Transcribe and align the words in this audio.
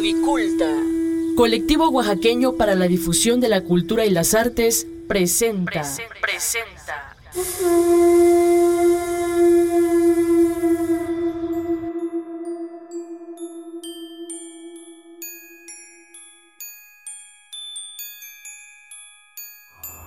Codiculta. 0.00 0.64
Colectivo 1.36 1.90
oaxaqueño 1.90 2.54
para 2.54 2.74
la 2.74 2.88
difusión 2.88 3.38
de 3.38 3.50
la 3.50 3.60
cultura 3.60 4.06
y 4.06 4.10
las 4.10 4.32
artes 4.32 4.86
presenta. 5.06 5.82
presenta. 6.22 7.16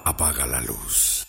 Apaga 0.06 0.48
la 0.48 0.62
luz. 0.62 1.28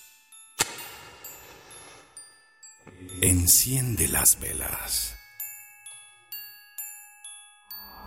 Enciende 3.20 4.08
las 4.08 4.40
velas. 4.40 5.13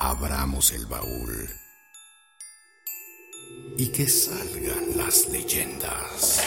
Abramos 0.10 0.72
el 0.72 0.86
baúl. 0.86 1.50
Y 3.78 3.92
que 3.92 4.08
salgan 4.08 4.96
las 4.96 5.28
leyendas. 5.28 6.42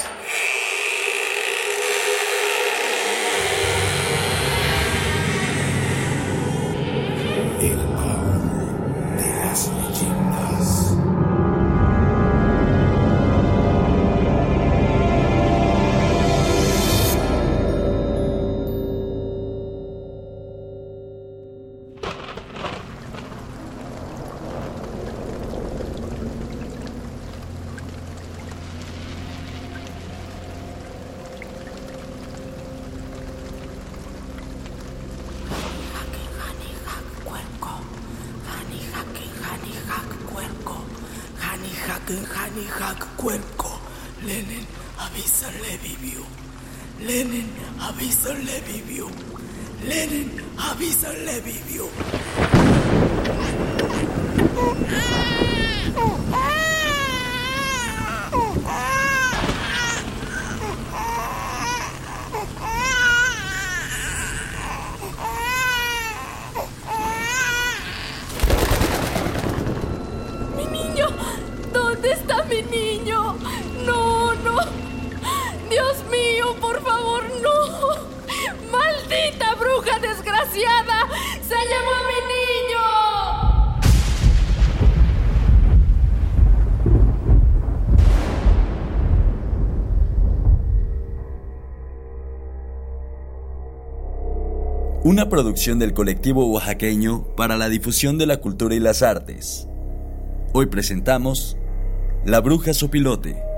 Lenin, 47.11 47.51
Avison 47.81 48.37
le 48.37 48.73
vivió. 48.73 49.09
Lenin, 49.83 50.31
Avison 50.57 51.13
le 51.27 51.41
vivió. 51.41 51.89
Se 81.51 81.57
llevó 81.57 81.91
a 81.91 82.03
mi 82.07 82.15
niño. 82.31 82.79
Una 95.03 95.29
producción 95.29 95.81
del 95.81 95.93
colectivo 95.93 96.47
oaxaqueño 96.47 97.35
para 97.35 97.57
la 97.57 97.69
difusión 97.69 98.17
de 98.17 98.27
la 98.27 98.37
cultura 98.37 98.77
y 98.77 98.79
las 98.79 99.03
artes. 99.03 99.67
Hoy 100.53 100.67
presentamos 100.67 101.57
La 102.25 102.41
Bruja 102.41 102.75
Sopilote. 102.75 103.50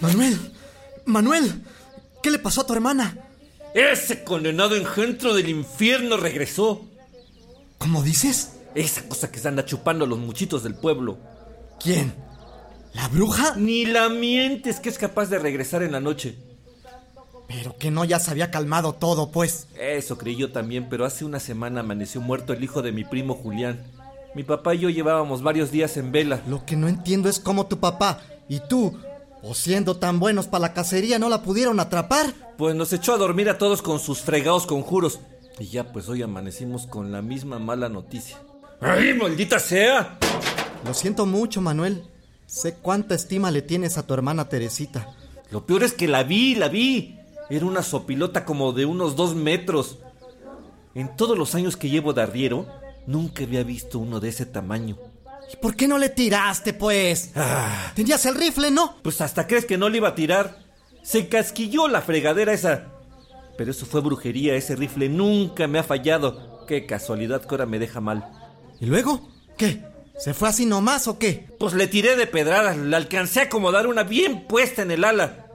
Manuel, 0.00 0.38
Manuel, 1.04 1.62
¿qué 2.22 2.30
le 2.30 2.38
pasó 2.38 2.62
a 2.62 2.66
tu 2.66 2.72
hermana? 2.72 3.16
Ese 3.74 4.24
condenado 4.24 4.76
engendro 4.76 5.34
del 5.34 5.48
infierno 5.48 6.16
regresó. 6.16 6.84
¿Cómo 7.78 8.02
dices? 8.02 8.56
Esa 8.74 9.08
cosa 9.08 9.30
que 9.30 9.38
se 9.38 9.48
anda 9.48 9.64
chupando 9.64 10.04
a 10.04 10.08
los 10.08 10.18
muchitos 10.18 10.62
del 10.62 10.74
pueblo. 10.74 11.18
¿Quién? 11.80 12.14
¿La 12.92 13.08
bruja? 13.08 13.54
Ni 13.56 13.86
la 13.86 14.08
mientes 14.08 14.80
que 14.80 14.88
es 14.88 14.98
capaz 14.98 15.26
de 15.26 15.38
regresar 15.38 15.82
en 15.82 15.92
la 15.92 16.00
noche. 16.00 16.36
Pero 17.48 17.76
que 17.76 17.90
no 17.90 18.04
ya 18.04 18.18
se 18.18 18.30
había 18.30 18.50
calmado 18.50 18.94
todo, 18.94 19.30
pues. 19.30 19.66
Eso 19.78 20.16
creí 20.18 20.36
yo 20.36 20.52
también, 20.52 20.88
pero 20.88 21.04
hace 21.04 21.24
una 21.24 21.40
semana 21.40 21.80
amaneció 21.80 22.20
muerto 22.20 22.52
el 22.52 22.62
hijo 22.62 22.82
de 22.82 22.92
mi 22.92 23.04
primo 23.04 23.34
Julián. 23.34 23.84
Mi 24.34 24.44
papá 24.44 24.74
y 24.74 24.80
yo 24.80 24.90
llevábamos 24.90 25.42
varios 25.42 25.70
días 25.70 25.96
en 25.96 26.10
vela. 26.10 26.40
Lo 26.46 26.64
que 26.64 26.76
no 26.76 26.88
entiendo 26.88 27.28
es 27.28 27.38
cómo 27.38 27.66
tu 27.66 27.78
papá 27.78 28.20
y 28.48 28.60
tú, 28.60 28.98
o 29.42 29.54
siendo 29.54 29.96
tan 29.96 30.20
buenos 30.20 30.46
para 30.46 30.62
la 30.62 30.74
cacería, 30.74 31.18
no 31.18 31.28
la 31.28 31.42
pudieron 31.42 31.80
atrapar. 31.80 32.32
Pues 32.56 32.74
nos 32.74 32.92
echó 32.92 33.12
a 33.12 33.18
dormir 33.18 33.50
a 33.50 33.58
todos 33.58 33.82
con 33.82 33.98
sus 33.98 34.20
fregados 34.20 34.66
conjuros. 34.66 35.20
Y 35.58 35.66
ya 35.66 35.92
pues 35.92 36.08
hoy 36.08 36.22
amanecimos 36.22 36.86
con 36.86 37.12
la 37.12 37.20
misma 37.20 37.58
mala 37.58 37.88
noticia. 37.88 38.38
¡Ay, 38.80 39.14
maldita 39.14 39.58
sea! 39.58 40.18
Lo 40.84 40.94
siento 40.94 41.26
mucho, 41.26 41.60
Manuel. 41.60 42.02
Sé 42.46 42.74
cuánta 42.74 43.14
estima 43.14 43.50
le 43.50 43.62
tienes 43.62 43.98
a 43.98 44.06
tu 44.06 44.14
hermana 44.14 44.48
Teresita. 44.48 45.08
Lo 45.50 45.66
peor 45.66 45.84
es 45.84 45.92
que 45.92 46.08
la 46.08 46.22
vi, 46.22 46.54
la 46.54 46.68
vi. 46.68 47.18
Era 47.50 47.66
una 47.66 47.82
sopilota 47.82 48.44
como 48.44 48.72
de 48.72 48.86
unos 48.86 49.14
dos 49.14 49.34
metros. 49.34 49.98
En 50.94 51.16
todos 51.16 51.36
los 51.38 51.54
años 51.54 51.76
que 51.76 51.90
llevo 51.90 52.12
de 52.12 52.22
arriero, 52.22 52.66
nunca 53.06 53.42
había 53.44 53.62
visto 53.62 53.98
uno 53.98 54.20
de 54.20 54.28
ese 54.28 54.46
tamaño. 54.46 54.96
¿Y 55.52 55.56
por 55.56 55.76
qué 55.76 55.86
no 55.88 55.98
le 55.98 56.08
tiraste, 56.08 56.72
pues? 56.72 57.30
Ah, 57.34 57.92
Tenías 57.94 58.24
el 58.26 58.34
rifle, 58.36 58.70
¿no? 58.70 58.96
pues 59.02 59.20
hasta 59.20 59.46
crees 59.46 59.64
que 59.66 59.76
no 59.78 59.88
le 59.88 59.98
iba 59.98 60.08
a 60.08 60.14
tirar. 60.14 60.58
Se 61.02 61.28
casquilló 61.28 61.88
la 61.88 62.00
fregadera 62.00 62.52
esa. 62.52 62.86
Pero 63.58 63.70
eso 63.70 63.84
fue 63.84 64.00
brujería, 64.00 64.54
ese 64.54 64.76
rifle 64.76 65.08
nunca 65.08 65.66
me 65.66 65.78
ha 65.78 65.82
fallado. 65.82 66.64
Qué 66.66 66.86
casualidad 66.86 67.42
que 67.42 67.48
ahora 67.50 67.66
me 67.66 67.78
deja 67.78 68.00
mal. 68.00 68.28
¿Y 68.80 68.86
luego? 68.86 69.28
¿Qué? 69.58 69.84
¿Se 70.18 70.32
fue 70.32 70.48
así 70.48 70.64
nomás 70.64 71.08
o 71.08 71.18
qué? 71.18 71.48
Pues 71.58 71.74
le 71.74 71.86
tiré 71.86 72.16
de 72.16 72.26
pedradas, 72.26 72.76
le 72.76 72.94
alcancé 72.96 73.40
a 73.40 73.44
acomodar 73.44 73.86
una 73.88 74.04
bien 74.04 74.46
puesta 74.46 74.82
en 74.82 74.90
el 74.92 75.04
ala. 75.04 75.46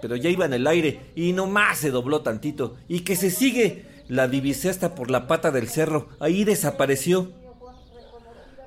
Pero 0.00 0.16
ya 0.16 0.30
iba 0.30 0.44
en 0.44 0.52
el 0.52 0.66
aire 0.66 1.12
y 1.16 1.32
nomás 1.32 1.78
se 1.78 1.90
dobló 1.90 2.22
tantito. 2.22 2.76
Y 2.88 3.00
que 3.00 3.16
se 3.16 3.30
sigue. 3.30 3.93
La 4.08 4.28
divisé 4.28 4.68
hasta 4.68 4.94
por 4.94 5.10
la 5.10 5.26
pata 5.26 5.50
del 5.50 5.68
cerro. 5.68 6.08
Ahí 6.20 6.44
desapareció. 6.44 7.32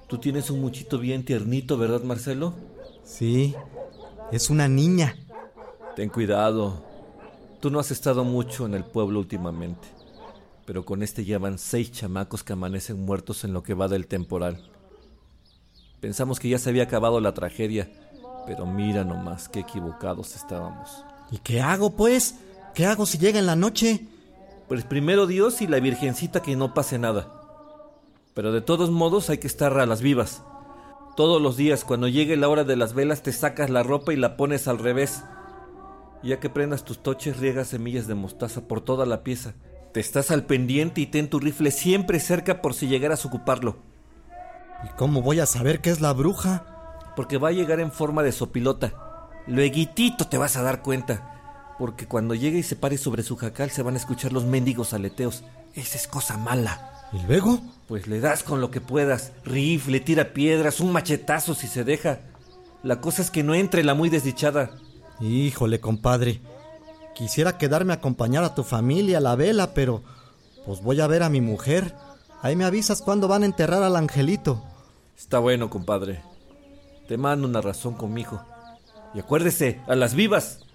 Tú 0.08 0.18
tienes 0.18 0.50
un 0.50 0.62
muchito 0.62 1.00
bien 1.00 1.26
tiernito, 1.26 1.78
¿verdad, 1.78 2.02
Marcelo? 2.02 2.54
Sí, 3.04 3.56
es 4.32 4.50
una 4.50 4.68
niña. 4.68 5.16
Ten 5.96 6.10
cuidado. 6.10 6.84
Tú 7.60 7.70
no 7.70 7.80
has 7.80 7.92
estado 7.92 8.24
mucho 8.24 8.66
en 8.66 8.74
el 8.74 8.84
pueblo 8.84 9.20
últimamente. 9.20 9.88
Pero 10.66 10.86
con 10.86 11.04
este 11.04 11.24
ya 11.26 11.40
van 11.40 11.58
seis 11.58 11.92
chamacos 11.92 12.44
que 12.44 12.54
amanecen 12.54 13.06
muertos 13.06 13.44
en 13.44 13.54
lo 13.54 13.64
que 13.64 13.74
va 13.74 13.88
del 13.88 14.08
temporal. 14.08 14.70
Pensamos 16.00 16.40
que 16.40 16.50
ya 16.50 16.60
se 16.60 16.70
había 16.70 16.84
acabado 16.84 17.20
la 17.20 17.34
tragedia. 17.34 17.90
Pero 18.46 18.66
mira 18.66 19.04
nomás 19.04 19.50
qué 19.50 19.60
equivocados 19.60 20.36
estábamos. 20.36 21.04
¿Y 21.32 21.40
qué 21.40 21.62
hago, 21.62 21.96
pues? 21.96 22.36
¿Qué 22.74 22.86
hago 22.86 23.06
si 23.06 23.18
llega 23.18 23.40
en 23.40 23.46
la 23.46 23.56
noche? 23.56 24.08
Pues 24.68 24.84
primero 24.84 25.28
Dios 25.28 25.62
y 25.62 25.68
la 25.68 25.80
Virgencita 25.80 26.42
que 26.42 26.56
no 26.56 26.74
pase 26.74 27.00
nada. 27.00 27.32
Pero 28.34 28.52
de 28.52 28.62
todos 28.62 28.92
modos 28.92 29.30
hay 29.30 29.38
que 29.38 29.48
estar 29.48 29.78
a 29.80 29.86
las 29.86 30.02
vivas. 30.02 30.44
Todos 31.16 31.42
los 31.42 31.56
días 31.58 31.86
cuando 31.86 32.08
llegue 32.08 32.36
la 32.36 32.50
hora 32.50 32.64
de 32.64 32.76
las 32.76 32.94
velas 32.94 33.24
te 33.24 33.32
sacas 33.32 33.70
la 33.70 33.82
ropa 33.82 34.14
y 34.14 34.18
la 34.18 34.36
pones 34.38 34.68
al 34.68 34.78
revés. 34.78 35.24
Ya 36.22 36.40
que 36.40 36.50
prendas 36.50 36.84
tus 36.84 37.02
toches, 37.02 37.38
riega 37.38 37.64
semillas 37.64 38.08
de 38.08 38.16
mostaza 38.16 38.68
por 38.68 38.82
toda 38.82 39.06
la 39.06 39.24
pieza. 39.24 39.54
Te 39.94 40.02
estás 40.02 40.32
al 40.32 40.46
pendiente 40.46 41.02
y 41.02 41.08
ten 41.08 41.30
tu 41.30 41.40
rifle 41.40 41.72
siempre 41.72 42.20
cerca 42.20 42.62
por 42.62 42.74
si 42.74 42.88
llegaras 42.88 43.24
a 43.24 43.30
ocuparlo. 43.30 43.78
¿Y 44.84 44.90
cómo 44.98 45.22
voy 45.22 45.40
a 45.40 45.46
saber 45.46 45.80
qué 45.80 45.90
es 45.90 46.02
la 46.02 46.14
bruja? 46.14 46.66
Porque 47.16 47.38
va 47.38 47.50
a 47.50 47.54
llegar 47.54 47.80
en 47.80 47.92
forma 47.92 48.22
de 48.22 48.32
sopilota. 48.32 48.94
Lueguitito 49.48 50.28
te 50.28 50.38
vas 50.38 50.58
a 50.58 50.62
dar 50.62 50.82
cuenta. 50.82 51.37
Porque 51.78 52.08
cuando 52.08 52.34
llegue 52.34 52.60
y 52.60 52.64
se 52.64 52.76
pare 52.76 52.98
sobre 52.98 53.24
su 53.24 53.36
jacal 53.36 53.70
se 53.70 53.84
van 53.84 53.96
a 53.96 53.98
escuchar 53.98 54.34
los 54.34 54.46
mendigos 54.46 54.94
aleteos. 54.94 55.44
Esa 55.76 55.98
es 55.98 56.08
cosa 56.08 56.38
mala. 56.38 56.92
¿Y 57.14 57.26
luego? 57.26 57.62
Pues 57.88 58.08
le 58.08 58.20
das 58.20 58.44
con 58.44 58.62
lo 58.62 58.72
que 58.72 58.82
puedas. 58.82 59.32
Rifle, 59.46 60.00
tira 60.00 60.34
piedras, 60.34 60.80
un 60.80 60.92
machetazo 60.92 61.54
si 61.54 61.68
se 61.68 61.84
deja. 61.84 62.20
La 62.84 63.00
cosa 63.00 63.22
es 63.22 63.32
que 63.32 63.44
no 63.44 63.54
entre 63.56 63.84
la 63.84 63.94
muy 63.94 64.10
desdichada. 64.10 64.72
Híjole, 65.20 65.80
compadre. 65.80 66.42
Quisiera 67.16 67.58
quedarme 67.58 67.94
a 67.94 67.98
acompañar 67.98 68.44
a 68.44 68.54
tu 68.54 68.64
familia 68.64 69.18
a 69.18 69.22
la 69.22 69.36
vela, 69.36 69.74
pero 69.74 70.04
pues 70.66 70.82
voy 70.82 71.00
a 71.02 71.08
ver 71.08 71.24
a 71.24 71.30
mi 71.30 71.42
mujer. 71.42 71.96
Ahí 72.42 72.56
me 72.56 72.66
avisas 72.66 73.02
cuándo 73.02 73.28
van 73.28 73.44
a 73.44 73.48
enterrar 73.48 73.82
al 73.84 73.96
angelito. 73.96 74.64
Está 75.18 75.40
bueno, 75.40 75.70
compadre. 75.70 76.22
Te 77.08 77.18
mando 77.18 77.48
una 77.48 77.62
razón 77.62 77.96
conmigo. 77.96 78.42
Y 79.16 79.20
acuérdese, 79.20 79.82
a 79.88 79.96
las 79.96 80.14
vivas. 80.14 80.67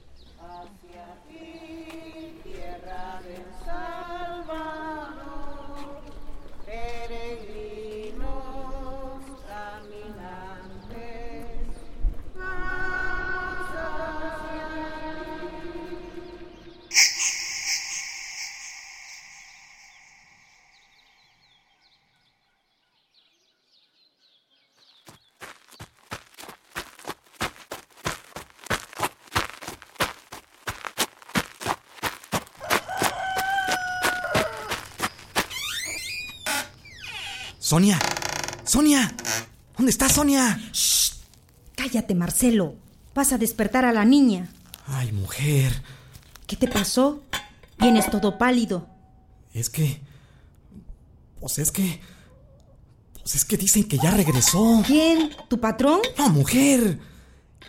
Sonia, 37.72 37.98
Sonia, 38.64 39.14
¿dónde 39.78 39.92
está 39.92 40.06
Sonia? 40.06 40.60
Cállate, 41.74 42.14
Marcelo. 42.14 42.74
Vas 43.14 43.32
a 43.32 43.38
despertar 43.38 43.86
a 43.86 43.94
la 43.94 44.04
niña. 44.04 44.50
Ay, 44.88 45.10
mujer, 45.10 45.72
¿Qué 46.46 46.54
te 46.54 46.68
pasó? 46.68 47.22
Vienes 47.78 48.10
todo 48.10 48.36
pálido. 48.36 48.86
es 49.54 49.70
que... 49.70 50.02
Pues 51.40 51.58
es 51.60 51.72
que... 51.72 51.98
Pues 53.14 53.36
es 53.36 53.46
que 53.46 53.56
dicen 53.56 53.84
que 53.84 53.96
ya 53.96 54.10
regresó. 54.10 54.82
¿Quién? 54.86 55.30
¿Tu 55.48 55.58
patrón? 55.58 56.00
No, 56.18 56.28
mujer. 56.28 57.00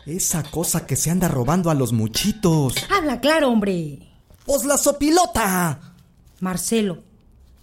Esa 0.06 0.44
cosa 0.44 0.86
que 0.86 0.98
se 0.98 1.12
anda 1.12 1.30
robando 1.30 1.70
a 1.70 1.76
los 1.76 1.94
muchitos. 1.94 2.76
Habla 2.94 3.22
claro, 3.22 3.48
hombre. 3.48 4.00
Pues 4.46 4.66
la 4.66 4.78
sopilota. 4.78 5.80
Marcelo, 6.42 7.04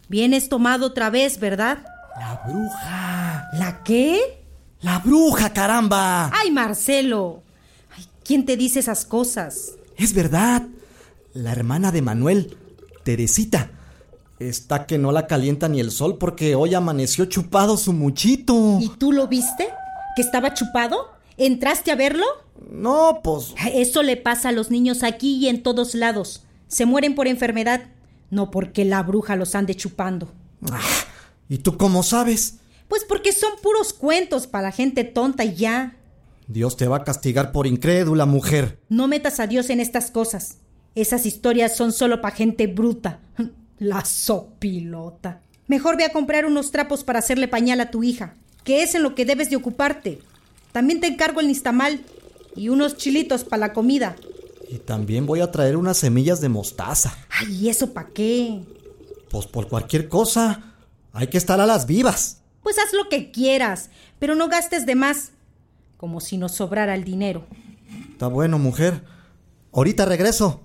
vienes 0.08 0.48
tomado 0.48 0.86
otra 0.86 1.10
vez, 1.10 1.38
¿verdad? 1.38 1.84
La 2.18 2.42
bruja. 2.46 3.48
¿La 3.54 3.82
qué? 3.84 4.44
La 4.80 4.98
bruja, 4.98 5.52
caramba. 5.52 6.30
Ay, 6.32 6.50
Marcelo. 6.50 7.42
Ay, 7.96 8.04
¿Quién 8.24 8.44
te 8.44 8.56
dice 8.56 8.80
esas 8.80 9.04
cosas? 9.04 9.72
Es 9.96 10.12
verdad. 10.14 10.62
La 11.32 11.52
hermana 11.52 11.92
de 11.92 12.02
Manuel, 12.02 12.56
Teresita. 13.04 13.70
Está 14.38 14.86
que 14.86 14.96
no 14.98 15.12
la 15.12 15.26
calienta 15.26 15.68
ni 15.68 15.80
el 15.80 15.90
sol 15.90 16.16
porque 16.18 16.54
hoy 16.54 16.74
amaneció 16.74 17.26
chupado 17.26 17.76
su 17.76 17.92
muchito. 17.92 18.78
¿Y 18.80 18.88
tú 18.98 19.12
lo 19.12 19.28
viste? 19.28 19.68
¿Que 20.16 20.22
estaba 20.22 20.54
chupado? 20.54 21.10
¿Entraste 21.36 21.90
a 21.90 21.94
verlo? 21.94 22.24
No, 22.70 23.20
pues... 23.22 23.54
Eso 23.72 24.02
le 24.02 24.16
pasa 24.16 24.48
a 24.48 24.52
los 24.52 24.70
niños 24.70 25.02
aquí 25.02 25.36
y 25.36 25.48
en 25.48 25.62
todos 25.62 25.94
lados. 25.94 26.42
Se 26.68 26.86
mueren 26.86 27.14
por 27.14 27.26
enfermedad, 27.28 27.82
no 28.30 28.50
porque 28.50 28.84
la 28.84 29.02
bruja 29.02 29.36
los 29.36 29.54
ande 29.54 29.74
chupando. 29.74 30.32
ah, 30.70 30.80
¿Y 31.50 31.58
tú 31.58 31.76
cómo 31.76 32.04
sabes? 32.04 32.60
Pues 32.86 33.04
porque 33.04 33.32
son 33.32 33.50
puros 33.60 33.92
cuentos 33.92 34.46
para 34.46 34.68
la 34.68 34.72
gente 34.72 35.02
tonta 35.02 35.44
y 35.44 35.56
ya. 35.56 35.96
Dios 36.46 36.76
te 36.76 36.86
va 36.86 36.98
a 36.98 37.04
castigar 37.04 37.50
por 37.50 37.66
incrédula, 37.66 38.24
mujer. 38.24 38.78
No 38.88 39.08
metas 39.08 39.40
a 39.40 39.48
Dios 39.48 39.68
en 39.68 39.80
estas 39.80 40.12
cosas. 40.12 40.58
Esas 40.94 41.26
historias 41.26 41.76
son 41.76 41.92
solo 41.92 42.20
para 42.20 42.36
gente 42.36 42.68
bruta. 42.68 43.18
La 43.80 44.04
sopilota. 44.04 45.42
Mejor 45.66 45.96
ve 45.96 46.04
a 46.04 46.12
comprar 46.12 46.46
unos 46.46 46.70
trapos 46.70 47.02
para 47.02 47.18
hacerle 47.18 47.48
pañal 47.48 47.80
a 47.80 47.90
tu 47.90 48.04
hija, 48.04 48.36
que 48.62 48.84
es 48.84 48.94
en 48.94 49.02
lo 49.02 49.16
que 49.16 49.24
debes 49.24 49.50
de 49.50 49.56
ocuparte. 49.56 50.20
También 50.70 51.00
te 51.00 51.08
encargo 51.08 51.40
el 51.40 51.48
nistamal 51.48 52.04
y 52.54 52.68
unos 52.68 52.96
chilitos 52.96 53.42
para 53.42 53.66
la 53.66 53.72
comida. 53.72 54.14
Y 54.68 54.78
también 54.78 55.26
voy 55.26 55.40
a 55.40 55.50
traer 55.50 55.76
unas 55.76 55.96
semillas 55.96 56.40
de 56.40 56.48
mostaza. 56.48 57.12
Ay, 57.28 57.64
¿y 57.64 57.68
eso 57.70 57.92
para 57.92 58.10
qué? 58.10 58.60
Pues 59.30 59.46
por 59.46 59.66
cualquier 59.66 60.08
cosa. 60.08 60.69
Hay 61.12 61.26
que 61.26 61.38
estar 61.38 61.60
a 61.60 61.66
las 61.66 61.86
vivas. 61.86 62.42
Pues 62.62 62.78
haz 62.78 62.92
lo 62.92 63.08
que 63.08 63.30
quieras, 63.30 63.90
pero 64.18 64.34
no 64.34 64.48
gastes 64.48 64.86
de 64.86 64.94
más. 64.94 65.32
Como 65.96 66.20
si 66.20 66.36
nos 66.36 66.52
sobrara 66.52 66.94
el 66.94 67.04
dinero. 67.04 67.46
Está 68.12 68.26
bueno, 68.26 68.58
mujer. 68.58 69.02
Ahorita 69.72 70.04
regreso. 70.04 70.60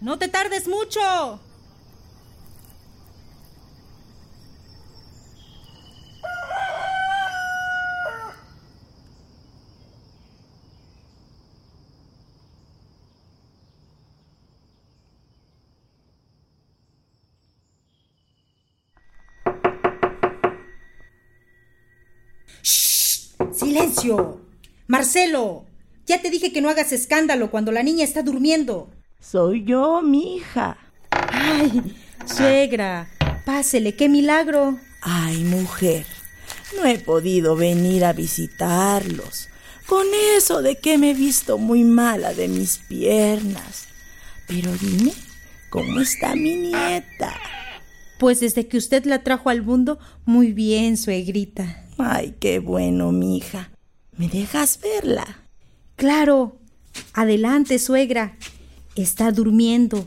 No 0.00 0.18
te 0.18 0.28
tardes 0.28 0.68
mucho. 0.68 1.40
¡Silencio! 23.78 24.40
Marcelo, 24.88 25.64
ya 26.04 26.20
te 26.20 26.30
dije 26.30 26.52
que 26.52 26.60
no 26.60 26.68
hagas 26.68 26.90
escándalo 26.90 27.50
cuando 27.50 27.70
la 27.70 27.84
niña 27.84 28.02
está 28.02 28.22
durmiendo. 28.22 28.90
Soy 29.20 29.62
yo, 29.64 30.02
mi 30.02 30.36
hija. 30.36 30.76
Ay, 31.10 31.94
suegra, 32.26 33.08
pásele, 33.44 33.94
qué 33.94 34.08
milagro. 34.08 34.80
Ay, 35.00 35.44
mujer, 35.44 36.06
no 36.76 36.86
he 36.86 36.98
podido 36.98 37.54
venir 37.54 38.04
a 38.04 38.12
visitarlos. 38.12 39.48
Con 39.86 40.06
eso 40.36 40.60
de 40.60 40.76
que 40.76 40.98
me 40.98 41.12
he 41.12 41.14
visto 41.14 41.56
muy 41.56 41.84
mala 41.84 42.34
de 42.34 42.48
mis 42.48 42.78
piernas. 42.78 43.86
Pero 44.48 44.72
dime, 44.72 45.12
¿cómo 45.70 46.00
está 46.00 46.34
mi 46.34 46.56
nieta? 46.56 47.36
Pues 48.18 48.40
desde 48.40 48.66
que 48.66 48.76
usted 48.76 49.04
la 49.04 49.22
trajo 49.22 49.50
al 49.50 49.62
mundo, 49.62 50.00
muy 50.24 50.52
bien, 50.52 50.96
suegrita. 50.96 51.84
Ay, 51.98 52.36
qué 52.40 52.60
bueno, 52.60 53.12
mi 53.12 53.36
hija. 53.36 53.70
¿Me 54.16 54.28
dejas 54.28 54.80
verla? 54.80 55.42
Claro. 55.96 56.56
Adelante, 57.12 57.78
suegra. 57.78 58.36
Está 58.94 59.30
durmiendo, 59.32 60.06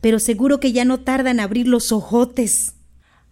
pero 0.00 0.18
seguro 0.18 0.60
que 0.60 0.72
ya 0.72 0.84
no 0.84 1.00
tarda 1.00 1.30
en 1.30 1.40
abrir 1.40 1.66
los 1.66 1.92
ojotes. 1.92 2.74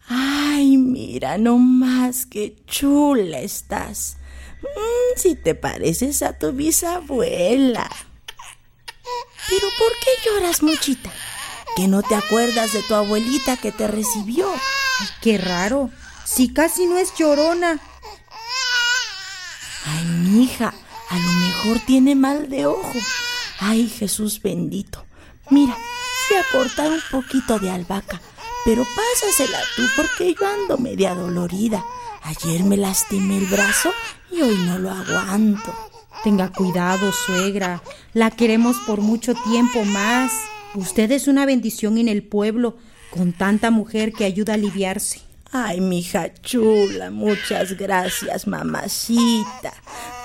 Ay, 0.09 0.77
mira 0.77 1.37
nomás 1.39 2.27
qué 2.27 2.57
chula 2.67 3.41
estás. 3.41 4.17
Mm, 4.63 5.19
si 5.19 5.35
te 5.35 5.55
pareces 5.55 6.23
a 6.23 6.39
tu 6.39 6.53
bisabuela. 6.53 7.89
Pero 9.49 9.69
¿por 9.79 9.93
qué 10.01 10.11
lloras, 10.25 10.63
muchita? 10.63 11.11
¿Que 11.77 11.89
no 11.89 12.03
te 12.03 12.15
acuerdas 12.15 12.73
de 12.73 12.83
tu 12.83 12.95
abuelita 12.95 13.57
que 13.57 13.71
te 13.71 13.87
recibió? 13.87 14.49
Ay, 14.51 15.07
qué 15.21 15.39
raro. 15.39 15.91
Si 16.25 16.53
casi 16.53 16.87
no 16.87 16.99
es 16.99 17.15
llorona. 17.17 17.81
Mi 20.27 20.43
hija, 20.43 20.75
a 21.09 21.19
lo 21.19 21.33
mejor 21.33 21.79
tiene 21.87 22.17
mal 22.17 22.49
de 22.49 22.67
ojo. 22.67 22.99
Ay, 23.61 23.89
Jesús 23.89 24.43
bendito. 24.43 25.05
Mira, 25.51 25.77
fui 26.27 26.37
a 26.37 26.45
cortar 26.51 26.91
un 26.91 27.01
poquito 27.13 27.61
de 27.61 27.71
albahaca, 27.71 28.21
pero 28.65 28.85
pásasela 28.85 29.61
tú 29.77 29.83
porque 29.95 30.35
yo 30.35 30.45
ando 30.45 30.79
media 30.79 31.15
dolorida. 31.15 31.85
Ayer 32.23 32.65
me 32.65 32.77
lastimé 32.77 33.39
el 33.39 33.47
brazo 33.47 33.93
y 34.33 34.43
hoy 34.43 34.57
no 34.67 34.81
lo 34.81 34.91
aguanto. 34.91 35.73
Tenga 36.25 36.51
cuidado, 36.51 37.13
suegra. 37.13 37.81
La 38.13 38.33
queremos 38.33 38.79
por 38.85 39.03
mucho 39.03 39.33
tiempo 39.35 39.85
más. 39.85 40.33
Usted 40.75 41.13
es 41.13 41.29
una 41.29 41.47
bendición 41.47 41.99
en 41.99 42.09
el 42.09 42.25
pueblo, 42.25 42.79
con 43.11 43.33
tanta 43.33 43.71
mujer 43.71 44.13
que 44.13 44.25
ayuda 44.25 44.55
a 44.55 44.57
aliviarse. 44.57 45.26
Ay, 45.53 45.81
mija 45.81 46.33
chula, 46.43 47.11
muchas 47.11 47.77
gracias, 47.77 48.47
mamacita. 48.47 49.73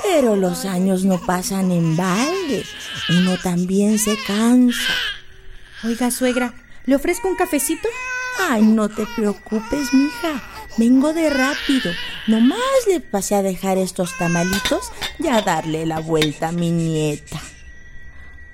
Pero 0.03 0.35
los 0.35 0.65
años 0.65 1.05
no 1.05 1.19
pasan 1.19 1.71
en 1.71 1.95
balde. 1.95 2.65
Uno 3.09 3.37
también 3.37 3.99
se 3.99 4.17
cansa. 4.25 4.93
Oiga, 5.83 6.11
suegra, 6.11 6.53
¿le 6.85 6.95
ofrezco 6.95 7.27
un 7.27 7.35
cafecito? 7.35 7.87
Ay, 8.39 8.63
no 8.63 8.89
te 8.89 9.05
preocupes, 9.15 9.93
mija. 9.93 10.41
Vengo 10.77 11.13
de 11.13 11.29
rápido. 11.29 11.91
Nomás 12.27 12.59
le 12.87 12.99
pasé 12.99 13.35
a 13.35 13.43
dejar 13.43 13.77
estos 13.77 14.17
tamalitos 14.17 14.91
y 15.19 15.27
a 15.27 15.41
darle 15.41 15.85
la 15.85 15.99
vuelta 15.99 16.49
a 16.49 16.51
mi 16.51 16.71
nieta. 16.71 17.39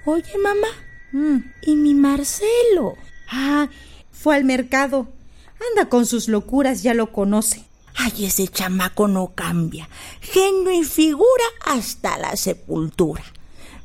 Oye, 0.06 0.38
mamá. 0.42 1.44
¿Y 1.62 1.76
mi 1.76 1.94
Marcelo? 1.94 2.98
Ah, 3.30 3.70
fue 4.12 4.36
al 4.36 4.44
mercado. 4.44 5.17
Anda 5.72 5.90
con 5.90 6.06
sus 6.06 6.28
locuras, 6.28 6.84
ya 6.84 6.94
lo 6.94 7.12
conoce. 7.12 7.64
Ay, 7.96 8.26
ese 8.26 8.48
chamaco 8.48 9.08
no 9.08 9.34
cambia. 9.34 9.90
Genio 10.22 10.72
y 10.72 10.84
figura 10.84 11.46
hasta 11.66 12.18
la 12.18 12.36
sepultura. 12.36 13.24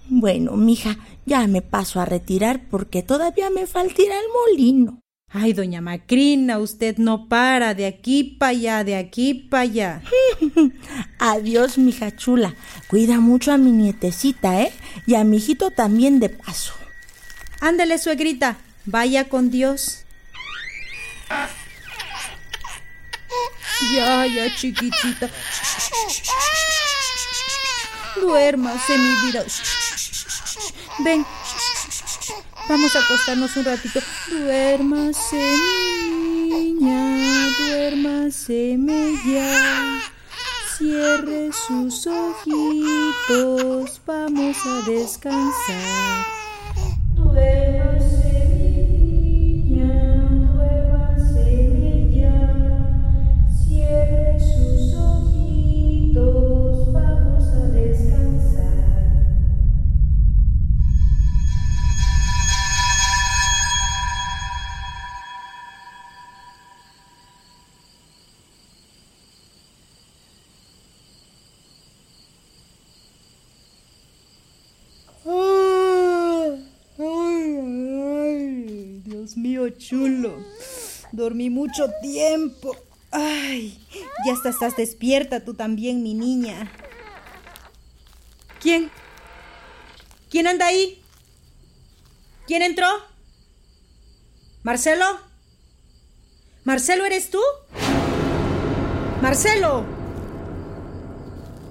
Bueno, 0.08 0.56
mija, 0.56 0.98
ya 1.24 1.46
me 1.46 1.62
paso 1.62 2.00
a 2.00 2.04
retirar 2.04 2.68
porque 2.70 3.02
todavía 3.02 3.48
me 3.48 3.66
falta 3.66 4.02
ir 4.02 4.12
al 4.12 4.24
molino. 4.34 4.98
Ay, 5.34 5.54
doña 5.54 5.80
Macrina, 5.80 6.58
usted 6.58 6.98
no 6.98 7.26
para 7.26 7.72
de 7.72 7.86
aquí 7.86 8.22
para 8.38 8.50
allá, 8.50 8.84
de 8.84 8.96
aquí 8.96 9.32
para 9.32 9.62
allá. 9.62 10.02
Adiós, 11.18 11.78
mija 11.78 12.14
chula. 12.14 12.54
Cuida 12.88 13.18
mucho 13.18 13.50
a 13.50 13.56
mi 13.56 13.72
nietecita, 13.72 14.60
¿eh? 14.60 14.72
Y 15.06 15.14
a 15.14 15.24
mi 15.24 15.38
hijito 15.38 15.70
también 15.70 16.20
de 16.20 16.28
paso. 16.28 16.74
Ándale, 17.60 17.96
suegrita, 17.96 18.58
vaya 18.84 19.30
con 19.30 19.50
Dios. 19.50 20.04
Ya, 23.94 24.26
ya, 24.26 24.54
chiquitita. 24.54 25.28
Duérmase, 28.20 28.98
mi 28.98 29.14
vida. 29.26 29.44
Ven, 31.00 31.26
vamos 32.68 32.94
a 32.94 33.00
acostarnos 33.00 33.56
un 33.56 33.64
ratito. 33.64 34.00
Duérmase, 34.28 35.42
niña, 36.48 37.48
duérmaseme 37.58 39.12
ya. 39.26 40.02
Cierre 40.76 41.50
sus 41.52 42.06
ojitos, 42.06 44.00
vamos 44.06 44.56
a 44.66 44.82
descansar. 44.90 46.41
Chulo. 79.92 80.42
Dormí 81.12 81.50
mucho 81.50 81.90
tiempo. 82.00 82.74
Ay, 83.10 83.78
ya 84.24 84.32
hasta 84.32 84.48
estás 84.48 84.74
despierta 84.74 85.44
tú 85.44 85.52
también, 85.52 86.02
mi 86.02 86.14
niña. 86.14 86.72
¿Quién? 88.58 88.90
¿Quién 90.30 90.46
anda 90.46 90.66
ahí? 90.66 91.02
¿Quién 92.46 92.62
entró? 92.62 92.86
¿Marcelo? 94.62 95.04
¿Marcelo 96.64 97.04
eres 97.04 97.28
tú? 97.28 97.40
¡Marcelo! 99.20 99.84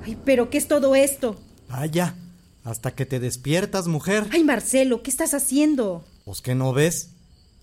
Ay, 0.05 0.17
pero 0.23 0.49
¿qué 0.49 0.57
es 0.59 0.67
todo 0.67 0.93
esto? 0.93 1.41
Vaya, 1.69 2.15
hasta 2.63 2.93
que 2.93 3.05
te 3.05 3.19
despiertas, 3.19 3.87
mujer. 3.87 4.27
Ay, 4.31 4.43
Marcelo, 4.43 5.01
¿qué 5.01 5.09
estás 5.09 5.33
haciendo? 5.33 6.05
Pues 6.25 6.41
que 6.41 6.53
no 6.53 6.71
ves. 6.73 7.10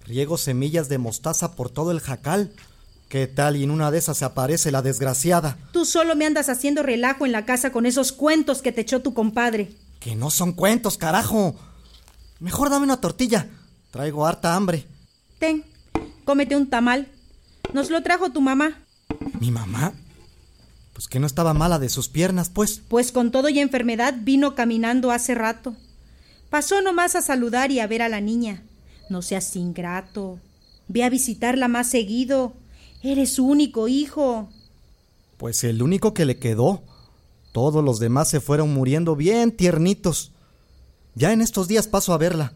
Riego 0.09 0.39
semillas 0.39 0.89
de 0.89 0.97
mostaza 0.97 1.55
por 1.55 1.69
todo 1.69 1.91
el 1.91 2.01
jacal. 2.01 2.51
¿Qué 3.11 3.27
tal 3.27 3.57
y 3.57 3.65
en 3.65 3.71
una 3.71 3.91
de 3.91 3.99
esas 3.99 4.17
se 4.17 4.25
aparece 4.25 4.71
la 4.71 4.81
desgraciada? 4.81 5.59
Tú 5.71 5.85
solo 5.85 6.17
me 6.17 6.25
andas 6.25 6.49
haciendo 6.49 6.83
relajo 6.83 7.27
en 7.27 7.33
la 7.33 7.45
casa 7.45 7.73
con 7.73 7.85
esos 7.85 8.13
cuentos 8.13 8.63
que 8.63 8.73
te 8.73 8.81
echó 8.81 9.03
tu 9.03 9.13
compadre. 9.13 9.71
Que 10.01 10.17
no 10.17 10.31
son 10.31 10.53
cuentos, 10.53 10.97
carajo. 10.97 11.55
Mejor 12.41 12.71
dame 12.71 12.85
una 12.85 13.03
tortilla. 13.03 13.49
Traigo 13.91 14.27
harta 14.27 14.55
hambre. 14.55 14.87
Ten, 15.39 15.63
cómete 16.25 16.57
un 16.57 16.71
tamal. 16.71 17.09
Nos 17.75 17.91
lo 17.91 18.03
trajo 18.03 18.31
tu 18.31 18.41
mamá. 18.41 18.79
¿Mi 19.41 19.51
mamá? 19.51 19.93
Pues 20.95 21.07
que 21.07 21.21
no 21.21 21.27
estaba 21.27 21.53
mala 21.53 21.79
de 21.79 21.91
sus 21.91 22.09
piernas, 22.09 22.49
pues. 22.49 22.81
Pues 22.89 23.13
con 23.13 23.31
todo 23.31 23.51
y 23.51 23.61
enfermedad 23.61 24.15
vino 24.19 24.55
caminando 24.55 25.11
hace 25.11 25.35
rato. 25.35 25.77
Pasó 26.49 26.81
nomás 26.81 27.15
a 27.15 27.21
saludar 27.21 27.71
y 27.71 27.81
a 27.81 27.87
ver 27.87 28.01
a 28.01 28.09
la 28.09 28.23
niña. 28.23 28.63
No 29.09 29.23
seas 29.23 29.55
ingrato. 29.57 30.39
Ve 30.89 31.05
a 31.05 31.11
visitarla 31.11 31.69
más 31.69 31.91
seguido. 31.91 32.55
Eres 33.03 33.35
su 33.35 33.47
único 33.47 33.89
hijo. 33.89 34.49
Pues 35.37 35.65
el 35.65 35.83
único 35.83 36.15
que 36.15 36.25
le 36.25 36.39
quedó. 36.39 36.83
Todos 37.53 37.83
los 37.83 37.99
demás 37.99 38.29
se 38.29 38.41
fueron 38.41 38.73
muriendo 38.75 39.17
bien 39.17 39.53
tiernitos. 39.53 40.33
Ya 41.15 41.33
en 41.33 41.41
estos 41.41 41.69
días 41.69 41.89
paso 41.89 42.13
a 42.13 42.19
verla. 42.19 42.53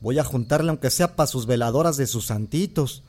Voy 0.00 0.18
a 0.18 0.24
juntarle 0.24 0.70
aunque 0.70 0.90
sea 0.90 1.14
para 1.14 1.26
sus 1.26 1.46
veladoras 1.46 1.96
de 1.96 2.06
sus 2.06 2.26
santitos. 2.26 3.02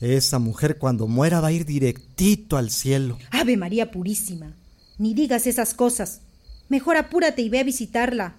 Esa 0.00 0.38
mujer 0.38 0.78
cuando 0.78 1.06
muera 1.06 1.40
va 1.40 1.48
a 1.48 1.52
ir 1.52 1.64
directito 1.64 2.56
al 2.56 2.70
cielo. 2.70 3.18
Ave 3.30 3.56
María 3.56 3.90
Purísima. 3.90 4.54
Ni 4.98 5.14
digas 5.14 5.46
esas 5.46 5.74
cosas. 5.74 6.20
Mejor 6.68 6.96
apúrate 6.96 7.42
y 7.42 7.48
ve 7.48 7.60
a 7.60 7.64
visitarla. 7.64 8.36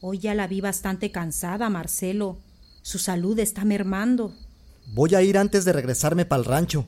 Hoy 0.00 0.18
ya 0.18 0.34
la 0.34 0.46
vi 0.46 0.60
bastante 0.60 1.10
cansada, 1.10 1.68
Marcelo. 1.68 2.38
Su 2.84 2.98
salud 2.98 3.38
está 3.38 3.64
mermando. 3.64 4.34
Voy 4.92 5.14
a 5.14 5.22
ir 5.22 5.38
antes 5.38 5.64
de 5.64 5.72
regresarme 5.72 6.26
para 6.26 6.40
el 6.40 6.44
rancho. 6.44 6.84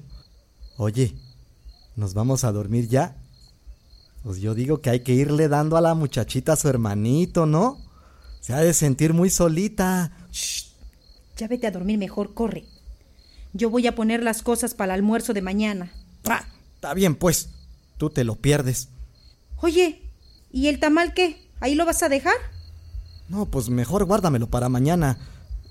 Oye, 0.76 1.16
¿nos 1.96 2.12
vamos 2.12 2.44
a 2.44 2.52
dormir 2.52 2.86
ya? 2.86 3.16
Pues 4.22 4.36
yo 4.38 4.54
digo 4.54 4.82
que 4.82 4.90
hay 4.90 5.00
que 5.00 5.14
irle 5.14 5.48
dando 5.48 5.74
a 5.78 5.80
la 5.80 5.94
muchachita 5.94 6.52
a 6.52 6.56
su 6.56 6.68
hermanito, 6.68 7.46
¿no? 7.46 7.78
Se 8.40 8.52
ha 8.52 8.58
de 8.58 8.74
sentir 8.74 9.14
muy 9.14 9.30
solita. 9.30 10.12
Ya 11.38 11.48
vete 11.48 11.66
a 11.66 11.70
dormir 11.70 11.96
mejor, 11.96 12.34
corre. 12.34 12.66
Yo 13.54 13.70
voy 13.70 13.86
a 13.86 13.94
poner 13.94 14.22
las 14.22 14.42
cosas 14.42 14.74
para 14.74 14.92
el 14.92 15.00
almuerzo 15.00 15.32
de 15.32 15.40
mañana. 15.40 15.94
Ah, 16.28 16.44
está 16.74 16.92
bien, 16.92 17.14
pues. 17.14 17.48
Tú 17.96 18.10
te 18.10 18.22
lo 18.22 18.36
pierdes. 18.36 18.90
Oye, 19.62 20.02
¿y 20.52 20.66
el 20.66 20.78
tamal 20.78 21.14
qué? 21.14 21.48
¿Ahí 21.58 21.74
lo 21.74 21.86
vas 21.86 22.02
a 22.02 22.10
dejar? 22.10 22.36
No, 23.30 23.46
pues 23.46 23.70
mejor 23.70 24.04
guárdamelo 24.04 24.50
para 24.50 24.68
mañana. 24.68 25.18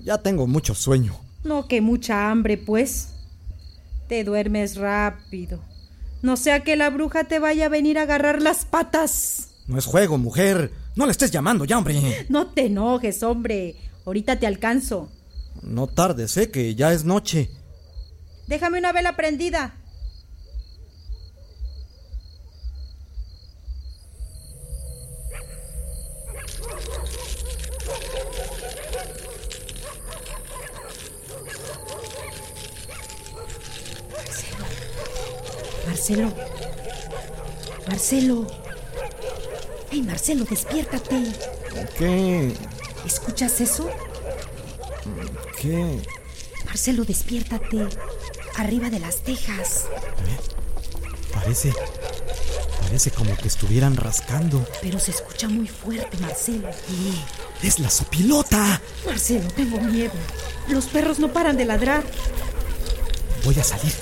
Ya 0.06 0.18
tengo 0.18 0.46
mucho 0.46 0.72
sueño. 0.76 1.16
No, 1.42 1.66
que 1.66 1.80
mucha 1.80 2.30
hambre, 2.30 2.56
pues. 2.56 3.08
Te 4.08 4.22
duermes 4.22 4.76
rápido. 4.76 5.58
No 6.22 6.36
sea 6.36 6.60
que 6.60 6.76
la 6.76 6.90
bruja 6.90 7.24
te 7.24 7.40
vaya 7.40 7.66
a 7.66 7.68
venir 7.68 7.98
a 7.98 8.02
agarrar 8.02 8.40
las 8.40 8.64
patas. 8.64 9.48
No 9.66 9.76
es 9.76 9.84
juego, 9.84 10.16
mujer. 10.16 10.70
No 10.94 11.06
le 11.06 11.10
estés 11.10 11.32
llamando 11.32 11.64
ya, 11.64 11.76
hombre. 11.76 12.24
No 12.28 12.46
te 12.46 12.66
enojes, 12.66 13.24
hombre. 13.24 13.74
Ahorita 14.04 14.38
te 14.38 14.46
alcanzo. 14.46 15.10
No 15.62 15.88
tardes, 15.88 16.36
eh, 16.36 16.52
que 16.52 16.76
ya 16.76 16.92
es 16.92 17.04
noche. 17.04 17.50
Déjame 18.46 18.78
una 18.78 18.92
vela 18.92 19.16
prendida. 19.16 19.74
Marcelo. 36.06 36.32
Marcelo. 37.88 38.46
Ay, 39.90 40.02
Marcelo, 40.02 40.44
despiértate. 40.44 41.32
¿Qué? 41.98 42.52
¿Escuchas 43.04 43.60
eso? 43.60 43.90
¿Qué? 45.60 46.00
Marcelo, 46.64 47.04
despiértate. 47.04 47.88
Arriba 48.54 48.88
de 48.88 49.00
las 49.00 49.16
tejas. 49.16 49.86
Parece. 51.34 51.72
Parece 52.82 53.10
como 53.10 53.36
que 53.36 53.48
estuvieran 53.48 53.96
rascando. 53.96 54.64
Pero 54.80 55.00
se 55.00 55.10
escucha 55.10 55.48
muy 55.48 55.66
fuerte, 55.66 56.18
Marcelo. 56.18 56.68
¡Es 57.64 57.80
la 57.80 57.90
sopilota! 57.90 58.80
Marcelo, 59.04 59.48
tengo 59.56 59.80
miedo. 59.80 60.12
Los 60.68 60.86
perros 60.86 61.18
no 61.18 61.32
paran 61.32 61.56
de 61.56 61.64
ladrar. 61.64 62.04
Voy 63.44 63.58
a 63.58 63.64
salir. 63.64 63.92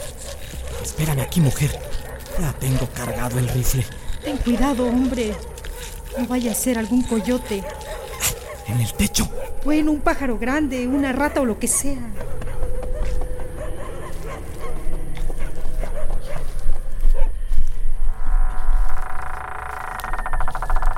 Espérame 0.83 1.21
aquí, 1.21 1.41
mujer. 1.41 1.94
Ya 2.41 2.53
tengo 2.55 2.89
cargado 2.95 3.39
el 3.39 3.49
rifle. 3.49 3.87
Ten 4.23 4.37
cuidado, 4.39 4.87
hombre. 4.87 5.35
No 6.19 6.27
vaya 6.27 6.53
a 6.53 6.55
ser 6.55 6.79
algún 6.79 7.03
coyote. 7.03 7.63
En 8.67 8.81
el 8.81 8.93
techo. 8.95 9.29
Bueno, 9.65 9.93
un 9.93 10.01
pájaro 10.01 10.39
grande, 10.39 10.87
una 10.87 11.13
rata 11.13 11.41
o 11.41 11.45
lo 11.45 11.59
que 11.59 11.69
sea. 11.69 11.99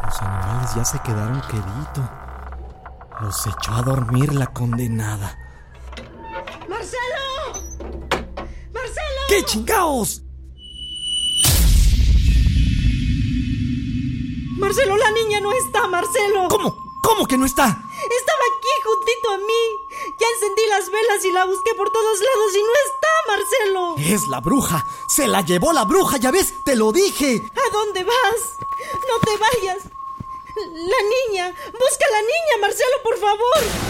Los 0.04 0.22
animales 0.22 0.74
ya 0.74 0.84
se 0.84 0.98
quedaron 1.00 1.40
quedito. 1.42 2.10
Los 3.20 3.46
echó 3.46 3.72
a 3.72 3.82
dormir 3.82 4.34
la 4.34 4.46
condenada. 4.46 5.38
¡Marcelo! 6.68 7.52
¡Marcelo! 8.72 9.20
¿Qué 9.28 9.42
chingaos? 9.44 10.25
Marcelo, 14.66 14.96
la 14.96 15.12
niña 15.12 15.40
no 15.40 15.52
está, 15.52 15.86
Marcelo. 15.86 16.48
¿Cómo? 16.48 16.76
¿Cómo 17.00 17.24
que 17.28 17.38
no 17.38 17.46
está? 17.46 17.66
Estaba 17.66 18.42
aquí 18.58 18.68
juntito 18.82 19.30
a 19.30 19.38
mí. 19.38 20.16
Ya 20.18 20.26
encendí 20.34 20.62
las 20.68 20.90
velas 20.90 21.24
y 21.24 21.30
la 21.30 21.44
busqué 21.44 21.72
por 21.74 21.88
todos 21.90 22.18
lados 22.18 22.56
y 22.56 22.62
no 22.64 22.72
está, 22.84 23.08
Marcelo. 23.28 23.94
Es 23.98 24.26
la 24.26 24.40
bruja. 24.40 24.84
Se 25.06 25.28
la 25.28 25.42
llevó 25.42 25.72
la 25.72 25.84
bruja, 25.84 26.16
ya 26.16 26.32
ves, 26.32 26.64
te 26.64 26.74
lo 26.74 26.90
dije. 26.90 27.48
¿A 27.54 27.72
dónde 27.72 28.02
vas? 28.02 28.58
No 29.08 29.20
te 29.20 29.36
vayas. 29.36 29.84
La 30.56 31.30
niña. 31.30 31.54
Busca 31.66 32.04
a 32.08 32.12
la 32.14 32.22
niña, 32.22 32.60
Marcelo, 32.60 33.02
por 33.04 33.18
favor. 33.18 33.85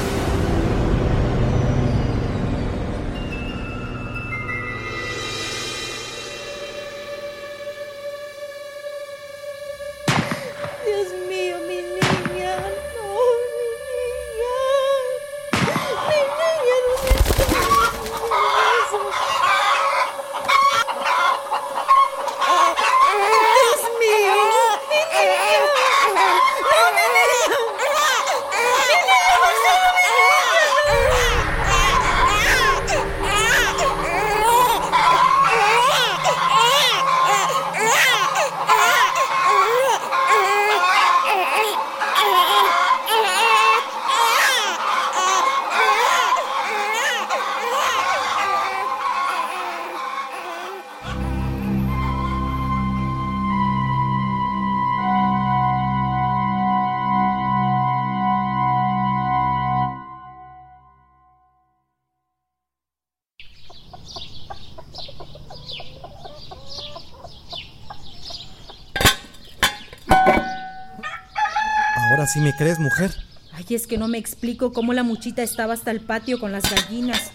Sí 72.36 72.42
me 72.42 72.54
crees, 72.54 72.78
mujer. 72.78 73.16
Ay, 73.54 73.64
es 73.70 73.86
que 73.86 73.96
no 73.96 74.08
me 74.08 74.18
explico 74.18 74.74
cómo 74.74 74.92
la 74.92 75.02
muchita 75.02 75.42
estaba 75.42 75.72
hasta 75.72 75.90
el 75.90 76.02
patio 76.02 76.38
con 76.38 76.52
las 76.52 76.64
gallinas. 76.70 77.30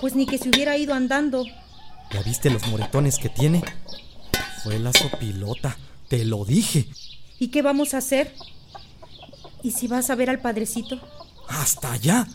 Pues 0.00 0.14
ni 0.14 0.24
que 0.24 0.38
se 0.38 0.48
hubiera 0.48 0.78
ido 0.78 0.94
andando. 0.94 1.44
¿Ya 2.10 2.22
viste 2.22 2.48
los 2.48 2.66
moretones 2.68 3.18
que 3.18 3.28
tiene? 3.28 3.62
Fue 4.64 4.78
la 4.78 4.94
sopilota. 4.94 5.76
Te 6.08 6.24
lo 6.24 6.46
dije. 6.46 6.88
¿Y 7.38 7.48
qué 7.48 7.60
vamos 7.60 7.92
a 7.92 7.98
hacer? 7.98 8.34
¿Y 9.62 9.72
si 9.72 9.88
vas 9.88 10.08
a 10.08 10.14
ver 10.14 10.30
al 10.30 10.40
padrecito? 10.40 10.98
Hasta 11.50 11.92
allá. 11.92 12.26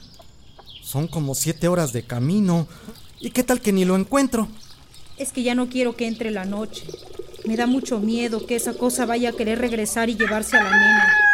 Son 0.84 1.08
como 1.08 1.34
siete 1.34 1.68
horas 1.68 1.92
de 1.92 2.04
camino. 2.04 2.68
¿Y 3.20 3.32
qué 3.32 3.42
tal 3.42 3.62
que 3.62 3.74
ni 3.74 3.84
lo 3.84 3.96
encuentro? 3.96 4.48
Es 5.18 5.32
que 5.32 5.42
ya 5.42 5.56
no 5.56 5.70
quiero 5.70 5.96
que 5.96 6.06
entre 6.06 6.30
la 6.30 6.46
noche. 6.46 6.84
Me 7.46 7.58
da 7.58 7.66
mucho 7.66 7.98
miedo 7.98 8.46
que 8.46 8.58
esa 8.58 8.76
cosa 8.76 9.08
vaya 9.08 9.30
a 9.30 9.34
querer 9.34 9.58
regresar 9.58 10.12
y 10.12 10.18
llevarse 10.18 10.56
a 10.56 10.64
la 10.64 10.70
nena. 10.70 11.31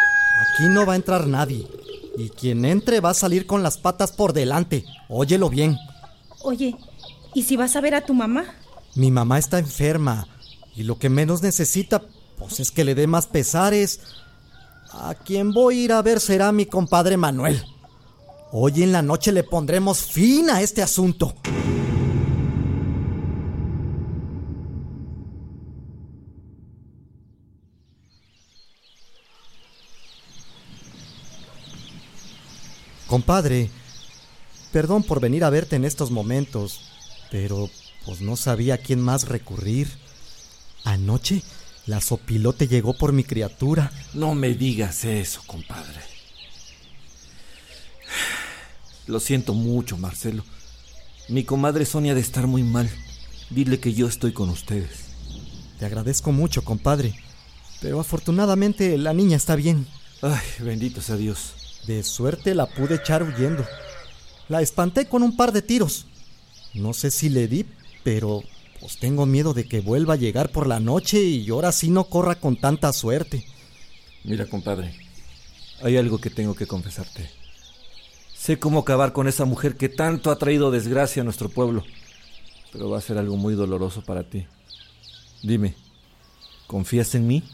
Aquí 0.58 0.66
no 0.66 0.84
va 0.84 0.94
a 0.94 0.96
entrar 0.96 1.28
nadie. 1.28 1.68
Y 2.16 2.30
quien 2.30 2.64
entre 2.64 2.98
va 2.98 3.10
a 3.10 3.14
salir 3.14 3.46
con 3.46 3.62
las 3.62 3.78
patas 3.78 4.10
por 4.10 4.32
delante. 4.32 4.84
Óyelo 5.08 5.48
bien. 5.48 5.78
Oye, 6.42 6.74
¿y 7.32 7.44
si 7.44 7.56
vas 7.56 7.76
a 7.76 7.80
ver 7.80 7.94
a 7.94 8.04
tu 8.04 8.12
mamá? 8.12 8.44
Mi 8.96 9.12
mamá 9.12 9.38
está 9.38 9.60
enferma. 9.60 10.26
Y 10.74 10.82
lo 10.82 10.98
que 10.98 11.10
menos 11.10 11.42
necesita, 11.42 12.02
pues 12.38 12.58
es 12.58 12.72
que 12.72 12.84
le 12.84 12.96
dé 12.96 13.06
más 13.06 13.28
pesares. 13.28 14.00
A 14.90 15.14
quien 15.14 15.52
voy 15.52 15.78
a 15.78 15.84
ir 15.84 15.92
a 15.92 16.02
ver 16.02 16.18
será 16.18 16.50
mi 16.50 16.66
compadre 16.66 17.16
Manuel. 17.16 17.62
Hoy 18.50 18.82
en 18.82 18.90
la 18.90 19.02
noche 19.02 19.30
le 19.30 19.44
pondremos 19.44 20.00
fin 20.00 20.50
a 20.50 20.60
este 20.60 20.82
asunto. 20.82 21.34
Compadre, 33.08 33.70
perdón 34.70 35.02
por 35.02 35.18
venir 35.18 35.42
a 35.42 35.50
verte 35.50 35.76
en 35.76 35.86
estos 35.86 36.10
momentos, 36.10 36.80
pero 37.30 37.70
pues 38.04 38.20
no 38.20 38.36
sabía 38.36 38.74
a 38.74 38.78
quién 38.78 39.00
más 39.00 39.26
recurrir. 39.26 39.88
Anoche 40.84 41.42
la 41.86 42.02
sopilote 42.02 42.68
llegó 42.68 42.92
por 42.92 43.14
mi 43.14 43.24
criatura. 43.24 43.90
No 44.12 44.34
me 44.34 44.54
digas 44.54 45.04
eso, 45.04 45.42
compadre. 45.46 46.00
Lo 49.06 49.20
siento 49.20 49.54
mucho, 49.54 49.96
Marcelo. 49.96 50.44
Mi 51.30 51.44
comadre 51.44 51.86
Sonia 51.86 52.12
ha 52.12 52.14
de 52.14 52.20
estar 52.20 52.46
muy 52.46 52.62
mal. 52.62 52.90
Dile 53.48 53.80
que 53.80 53.94
yo 53.94 54.06
estoy 54.06 54.34
con 54.34 54.50
ustedes. 54.50 55.06
Te 55.78 55.86
agradezco 55.86 56.30
mucho, 56.30 56.62
compadre. 56.62 57.14
Pero 57.80 58.00
afortunadamente 58.00 58.98
la 58.98 59.14
niña 59.14 59.38
está 59.38 59.56
bien. 59.56 59.86
Ay, 60.20 60.46
bendito 60.60 61.00
sea 61.00 61.16
Dios. 61.16 61.54
De 61.88 62.02
suerte 62.02 62.54
la 62.54 62.66
pude 62.66 62.96
echar 62.96 63.22
huyendo. 63.22 63.64
La 64.50 64.60
espanté 64.60 65.08
con 65.08 65.22
un 65.22 65.34
par 65.34 65.52
de 65.52 65.62
tiros. 65.62 66.04
No 66.74 66.92
sé 66.92 67.10
si 67.10 67.30
le 67.30 67.48
di, 67.48 67.64
pero 68.04 68.42
pues 68.78 68.98
tengo 68.98 69.24
miedo 69.24 69.54
de 69.54 69.66
que 69.66 69.80
vuelva 69.80 70.12
a 70.12 70.18
llegar 70.18 70.50
por 70.50 70.66
la 70.66 70.80
noche 70.80 71.22
y 71.22 71.48
ahora 71.48 71.72
sí 71.72 71.88
no 71.88 72.04
corra 72.04 72.34
con 72.34 72.60
tanta 72.60 72.92
suerte. 72.92 73.42
Mira, 74.22 74.44
compadre, 74.44 74.94
hay 75.82 75.96
algo 75.96 76.18
que 76.18 76.28
tengo 76.28 76.54
que 76.54 76.66
confesarte. 76.66 77.30
Sé 78.36 78.58
cómo 78.58 78.80
acabar 78.80 79.14
con 79.14 79.26
esa 79.26 79.46
mujer 79.46 79.78
que 79.78 79.88
tanto 79.88 80.30
ha 80.30 80.36
traído 80.36 80.70
desgracia 80.70 81.22
a 81.22 81.24
nuestro 81.24 81.48
pueblo, 81.48 81.84
pero 82.70 82.90
va 82.90 82.98
a 82.98 83.02
ser 83.02 83.16
algo 83.16 83.38
muy 83.38 83.54
doloroso 83.54 84.02
para 84.02 84.28
ti. 84.28 84.46
Dime, 85.42 85.74
¿confías 86.66 87.14
en 87.14 87.26
mí? 87.26 87.44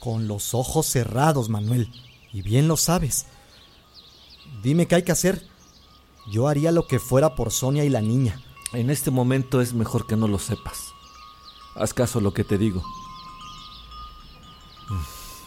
Con 0.00 0.28
los 0.28 0.54
ojos 0.54 0.86
cerrados, 0.86 1.50
Manuel, 1.50 1.90
y 2.32 2.40
bien 2.40 2.68
lo 2.68 2.78
sabes. 2.78 3.26
Dime 4.62 4.86
qué 4.86 4.96
hay 4.96 5.02
que 5.02 5.12
hacer. 5.12 5.46
Yo 6.30 6.48
haría 6.48 6.72
lo 6.72 6.86
que 6.86 6.98
fuera 6.98 7.34
por 7.34 7.50
Sonia 7.50 7.84
y 7.84 7.88
la 7.88 8.00
niña. 8.00 8.40
En 8.72 8.90
este 8.90 9.10
momento 9.10 9.60
es 9.60 9.74
mejor 9.74 10.06
que 10.06 10.16
no 10.16 10.28
lo 10.28 10.38
sepas. 10.38 10.92
Haz 11.74 11.94
caso 11.94 12.18
a 12.18 12.22
lo 12.22 12.32
que 12.32 12.44
te 12.44 12.58
digo. 12.58 12.82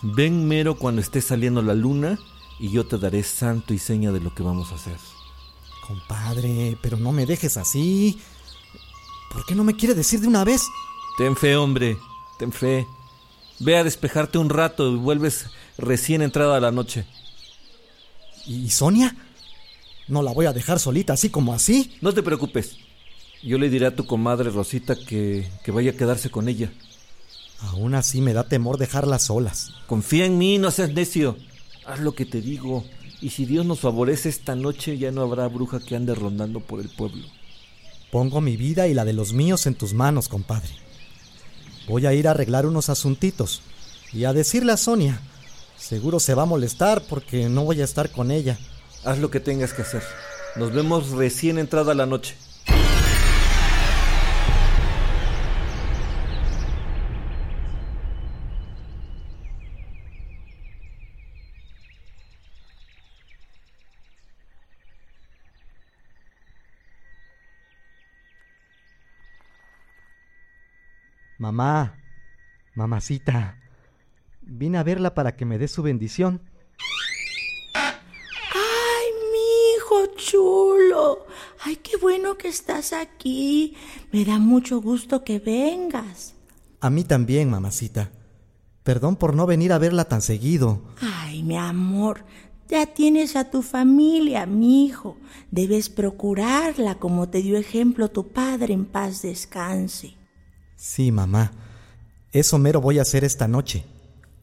Ven 0.02 0.48
mero 0.48 0.76
cuando 0.76 1.02
esté 1.02 1.22
saliendo 1.22 1.62
la 1.62 1.74
luna 1.74 2.20
y 2.60 2.70
yo 2.72 2.86
te 2.86 2.98
daré 2.98 3.24
santo 3.24 3.74
y 3.74 3.80
seña 3.80 4.12
de 4.12 4.20
lo 4.20 4.34
que 4.34 4.44
vamos 4.44 4.72
a 4.72 4.76
hacer. 4.76 4.98
Compadre, 5.88 6.78
pero 6.82 6.98
no 6.98 7.12
me 7.12 7.26
dejes 7.26 7.58
así. 7.58 8.20
¿Por 9.32 9.46
qué 9.46 9.56
no 9.56 9.64
me 9.64 9.76
quiere 9.76 9.94
decir 9.94 10.20
de 10.20 10.28
una 10.28 10.44
vez? 10.44 10.64
Ten 11.18 11.36
fe, 11.36 11.56
hombre, 11.56 11.98
ten 12.38 12.52
fe. 12.52 12.88
Ve 13.60 13.78
a 13.78 13.84
despejarte 13.84 14.38
un 14.38 14.50
rato 14.50 14.92
y 14.92 14.96
vuelves 14.96 15.48
recién 15.78 16.22
entrada 16.22 16.60
la 16.60 16.72
noche. 16.72 17.06
¿Y 18.46 18.70
Sonia? 18.70 19.16
No 20.08 20.22
la 20.22 20.32
voy 20.32 20.46
a 20.46 20.54
dejar 20.54 20.80
solita 20.80 21.14
así 21.14 21.30
como 21.30 21.54
así. 21.54 21.96
No 22.02 22.14
te 22.14 22.24
preocupes. 22.24 22.78
Yo 23.44 23.58
le 23.58 23.70
diré 23.70 23.88
a 23.88 23.96
tu 23.96 24.06
comadre 24.06 24.50
Rosita 24.50 24.96
que, 24.96 25.48
que 25.64 25.72
vaya 25.72 25.92
a 25.92 25.96
quedarse 25.96 26.30
con 26.30 26.48
ella. 26.48 26.72
Aún 27.60 27.96
así 27.96 28.22
me 28.22 28.34
da 28.34 28.48
temor 28.48 28.78
dejarlas 28.78 29.24
solas. 29.24 29.72
Confía 29.88 30.26
en 30.26 30.38
mí, 30.38 30.58
no 30.58 30.72
seas 30.72 30.94
necio. 30.94 31.38
Haz 31.86 32.00
lo 32.00 32.14
que 32.14 32.26
te 32.26 32.42
digo. 32.42 32.84
Y 33.22 33.30
si 33.30 33.46
Dios 33.46 33.66
nos 33.66 33.80
favorece 33.80 34.30
esta 34.30 34.56
noche, 34.56 34.98
ya 34.98 35.12
no 35.12 35.22
habrá 35.22 35.48
bruja 35.48 35.80
que 35.80 35.96
ande 35.96 36.14
rondando 36.14 36.60
por 36.60 36.80
el 36.80 36.90
pueblo. 36.90 37.26
Pongo 38.12 38.42
mi 38.42 38.58
vida 38.58 38.88
y 38.88 38.94
la 38.94 39.06
de 39.06 39.14
los 39.14 39.34
míos 39.34 39.66
en 39.66 39.76
tus 39.76 39.94
manos, 39.94 40.28
compadre. 40.28 40.70
Voy 41.88 42.06
a 42.06 42.14
ir 42.14 42.28
a 42.28 42.32
arreglar 42.32 42.66
unos 42.66 42.90
asuntitos 42.90 43.62
y 44.14 44.26
a 44.26 44.34
decirle 44.34 44.72
a 44.72 44.78
Sonia. 44.78 45.20
Seguro 45.78 46.20
se 46.20 46.34
va 46.34 46.44
a 46.44 46.48
molestar 46.48 47.04
porque 47.08 47.48
no 47.48 47.64
voy 47.64 47.82
a 47.82 47.84
estar 47.84 48.10
con 48.10 48.32
ella. 48.32 48.58
Haz 49.04 49.20
lo 49.20 49.30
que 49.30 49.40
tengas 49.40 49.74
que 49.74 49.84
hacer. 49.84 50.04
Nos 50.56 50.74
vemos 50.74 51.12
recién 51.12 51.58
entrada 51.60 51.94
la 51.94 52.06
noche. 52.06 52.36
Mamá, 71.38 71.94
mamacita, 72.74 73.60
vine 74.46 74.78
a 74.78 74.84
verla 74.84 75.14
para 75.14 75.36
que 75.36 75.46
me 75.46 75.58
dé 75.58 75.68
su 75.68 75.84
bendición. 75.84 76.42
¡Ay, 77.74 79.08
mi 79.32 79.76
hijo 79.76 80.06
chulo! 80.16 81.26
¡Ay, 81.62 81.78
qué 81.78 81.98
bueno 81.98 82.38
que 82.38 82.48
estás 82.48 82.94
aquí! 82.94 83.76
Me 84.12 84.26
da 84.26 84.38
mucho 84.38 84.82
gusto 84.82 85.24
que 85.24 85.40
vengas. 85.40 86.36
A 86.80 86.90
mí 86.90 87.04
también, 87.04 87.50
mamacita. 87.50 88.12
Perdón 88.84 89.16
por 89.16 89.36
no 89.36 89.48
venir 89.48 89.74
a 89.74 89.80
verla 89.80 90.06
tan 90.06 90.22
seguido. 90.22 90.84
Ay, 91.02 91.42
mi 91.42 91.58
amor, 91.58 92.24
ya 92.70 92.86
tienes 92.86 93.36
a 93.36 93.50
tu 93.50 93.64
familia, 93.64 94.46
mi 94.46 94.86
hijo. 94.86 95.18
Debes 95.50 95.90
procurarla 95.90 96.96
como 96.96 97.30
te 97.30 97.42
dio 97.42 97.58
ejemplo 97.58 98.10
tu 98.10 98.28
padre 98.28 98.74
en 98.74 98.86
paz 98.86 99.24
descanse. 99.24 100.14
Sí, 100.76 101.12
mamá. 101.12 101.52
Eso 102.32 102.60
mero 102.60 102.82
voy 102.82 103.00
a 103.00 103.04
hacer 103.04 103.24
esta 103.24 103.48
noche. 103.48 103.86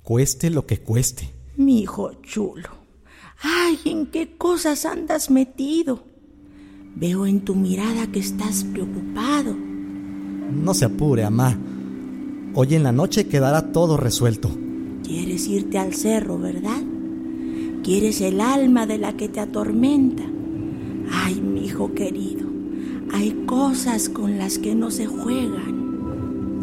Cueste 0.03 0.51
lo 0.51 0.67
que 0.67 0.79
cueste. 0.79 1.31
Mi 1.57 1.83
hijo 1.83 2.13
chulo. 2.23 2.69
Ay, 3.41 3.79
¿en 3.85 4.07
qué 4.07 4.37
cosas 4.37 4.85
andas 4.85 5.31
metido? 5.31 6.03
Veo 6.97 7.25
en 7.25 7.43
tu 7.43 7.55
mirada 7.55 8.09
que 8.09 8.19
estás 8.19 8.65
preocupado. 8.65 9.55
No 9.55 10.75
se 10.75 10.87
apure, 10.87 11.23
mamá. 11.23 11.57
Hoy 12.55 12.75
en 12.75 12.83
la 12.83 12.93
noche 12.93 13.29
quedará 13.29 13.71
todo 13.71 13.97
resuelto. 13.97 14.51
Quieres 15.05 15.47
irte 15.47 15.79
al 15.79 15.95
cerro, 15.95 16.37
¿verdad? 16.39 16.83
Quieres 17.85 18.21
el 18.21 18.41
alma 18.41 18.87
de 18.87 18.99
la 18.99 19.17
que 19.17 19.29
te 19.29 19.39
atormenta. 19.41 20.25
Ay, 21.13 21.41
mi 21.41 21.67
hijo 21.67 21.95
querido, 21.95 22.49
hay 23.13 23.45
cosas 23.47 24.09
con 24.09 24.37
las 24.39 24.59
que 24.59 24.75
no 24.75 24.91
se 24.91 25.07
juegan. 25.07 26.61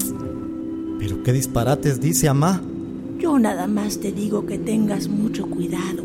¿Pero 1.00 1.24
qué 1.24 1.32
disparates 1.32 2.02
dice, 2.02 2.28
mamá? 2.28 2.62
Yo 3.20 3.38
nada 3.38 3.68
más 3.68 4.00
te 4.00 4.14
digo 4.14 4.46
que 4.46 4.58
tengas 4.58 5.10
mucho 5.10 5.50
cuidado. 5.50 6.04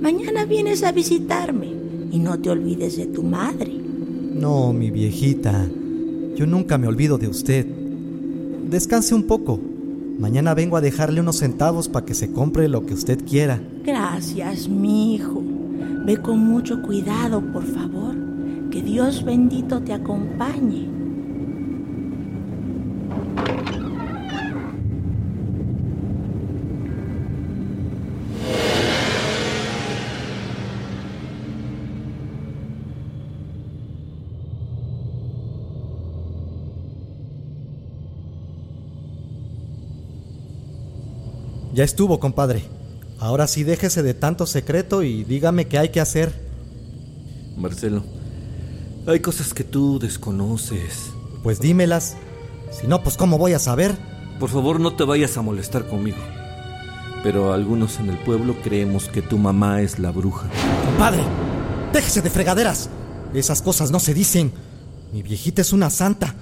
Mañana 0.00 0.46
vienes 0.46 0.82
a 0.82 0.92
visitarme 0.92 1.68
y 2.10 2.18
no 2.18 2.38
te 2.38 2.48
olvides 2.48 2.96
de 2.96 3.04
tu 3.06 3.22
madre. 3.22 3.70
No, 4.32 4.72
mi 4.72 4.90
viejita. 4.90 5.68
Yo 6.34 6.46
nunca 6.46 6.78
me 6.78 6.88
olvido 6.88 7.18
de 7.18 7.28
usted. 7.28 7.66
Descanse 8.70 9.14
un 9.14 9.24
poco. 9.24 9.60
Mañana 10.18 10.54
vengo 10.54 10.78
a 10.78 10.80
dejarle 10.80 11.20
unos 11.20 11.36
centavos 11.36 11.88
para 11.88 12.06
que 12.06 12.14
se 12.14 12.32
compre 12.32 12.66
lo 12.68 12.86
que 12.86 12.94
usted 12.94 13.22
quiera. 13.26 13.60
Gracias, 13.84 14.70
mi 14.70 15.14
hijo. 15.14 15.42
Ve 16.06 16.16
con 16.16 16.38
mucho 16.38 16.80
cuidado, 16.80 17.42
por 17.52 17.64
favor. 17.64 18.14
Que 18.70 18.80
Dios 18.80 19.22
bendito 19.22 19.82
te 19.82 19.92
acompañe. 19.92 20.97
Ya 41.78 41.84
estuvo, 41.84 42.18
compadre. 42.18 42.64
Ahora 43.20 43.46
sí 43.46 43.62
déjese 43.62 44.02
de 44.02 44.12
tanto 44.12 44.46
secreto 44.46 45.04
y 45.04 45.22
dígame 45.22 45.68
qué 45.68 45.78
hay 45.78 45.90
que 45.90 46.00
hacer. 46.00 46.32
Marcelo, 47.56 48.02
hay 49.06 49.20
cosas 49.20 49.54
que 49.54 49.62
tú 49.62 50.00
desconoces. 50.00 51.12
Pues 51.44 51.60
dímelas. 51.60 52.16
Si 52.72 52.88
no, 52.88 53.04
pues 53.04 53.16
¿cómo 53.16 53.38
voy 53.38 53.52
a 53.52 53.60
saber? 53.60 53.94
Por 54.40 54.50
favor, 54.50 54.80
no 54.80 54.96
te 54.96 55.04
vayas 55.04 55.36
a 55.36 55.42
molestar 55.42 55.86
conmigo. 55.86 56.18
Pero 57.22 57.52
algunos 57.52 58.00
en 58.00 58.08
el 58.08 58.18
pueblo 58.18 58.56
creemos 58.60 59.06
que 59.06 59.22
tu 59.22 59.38
mamá 59.38 59.80
es 59.80 60.00
la 60.00 60.10
bruja. 60.10 60.50
Compadre, 60.84 61.22
déjese 61.92 62.22
de 62.22 62.30
fregaderas. 62.30 62.90
Esas 63.34 63.62
cosas 63.62 63.92
no 63.92 64.00
se 64.00 64.14
dicen. 64.14 64.50
Mi 65.12 65.22
viejita 65.22 65.62
es 65.62 65.72
una 65.72 65.90
santa. 65.90 66.34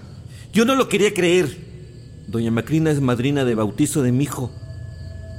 Yo 0.54 0.64
no 0.64 0.76
lo 0.76 0.88
quería 0.88 1.12
creer. 1.12 2.24
Doña 2.26 2.50
Macrina 2.50 2.90
es 2.90 3.02
madrina 3.02 3.44
de 3.44 3.54
bautizo 3.54 4.00
de 4.00 4.12
mi 4.12 4.24
hijo. 4.24 4.50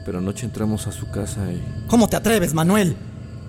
Pero 0.07 0.19
anoche 0.19 0.45
entramos 0.45 0.87
a 0.87 0.93
su 0.93 1.11
casa 1.11 1.51
y... 1.51 1.61
¿Cómo 1.87 2.07
te 2.07 2.15
atreves, 2.15 2.53
Manuel? 2.53 2.95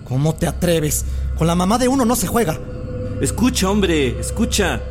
¿Cómo 0.03 0.35
te 0.35 0.45
atreves? 0.45 1.05
Con 1.37 1.47
la 1.47 1.55
mamá 1.55 1.77
de 1.77 1.87
uno 1.87 2.03
no 2.03 2.17
se 2.17 2.27
juega. 2.27 2.59
Escucha, 3.21 3.69
hombre, 3.69 4.19
escucha. 4.19 4.81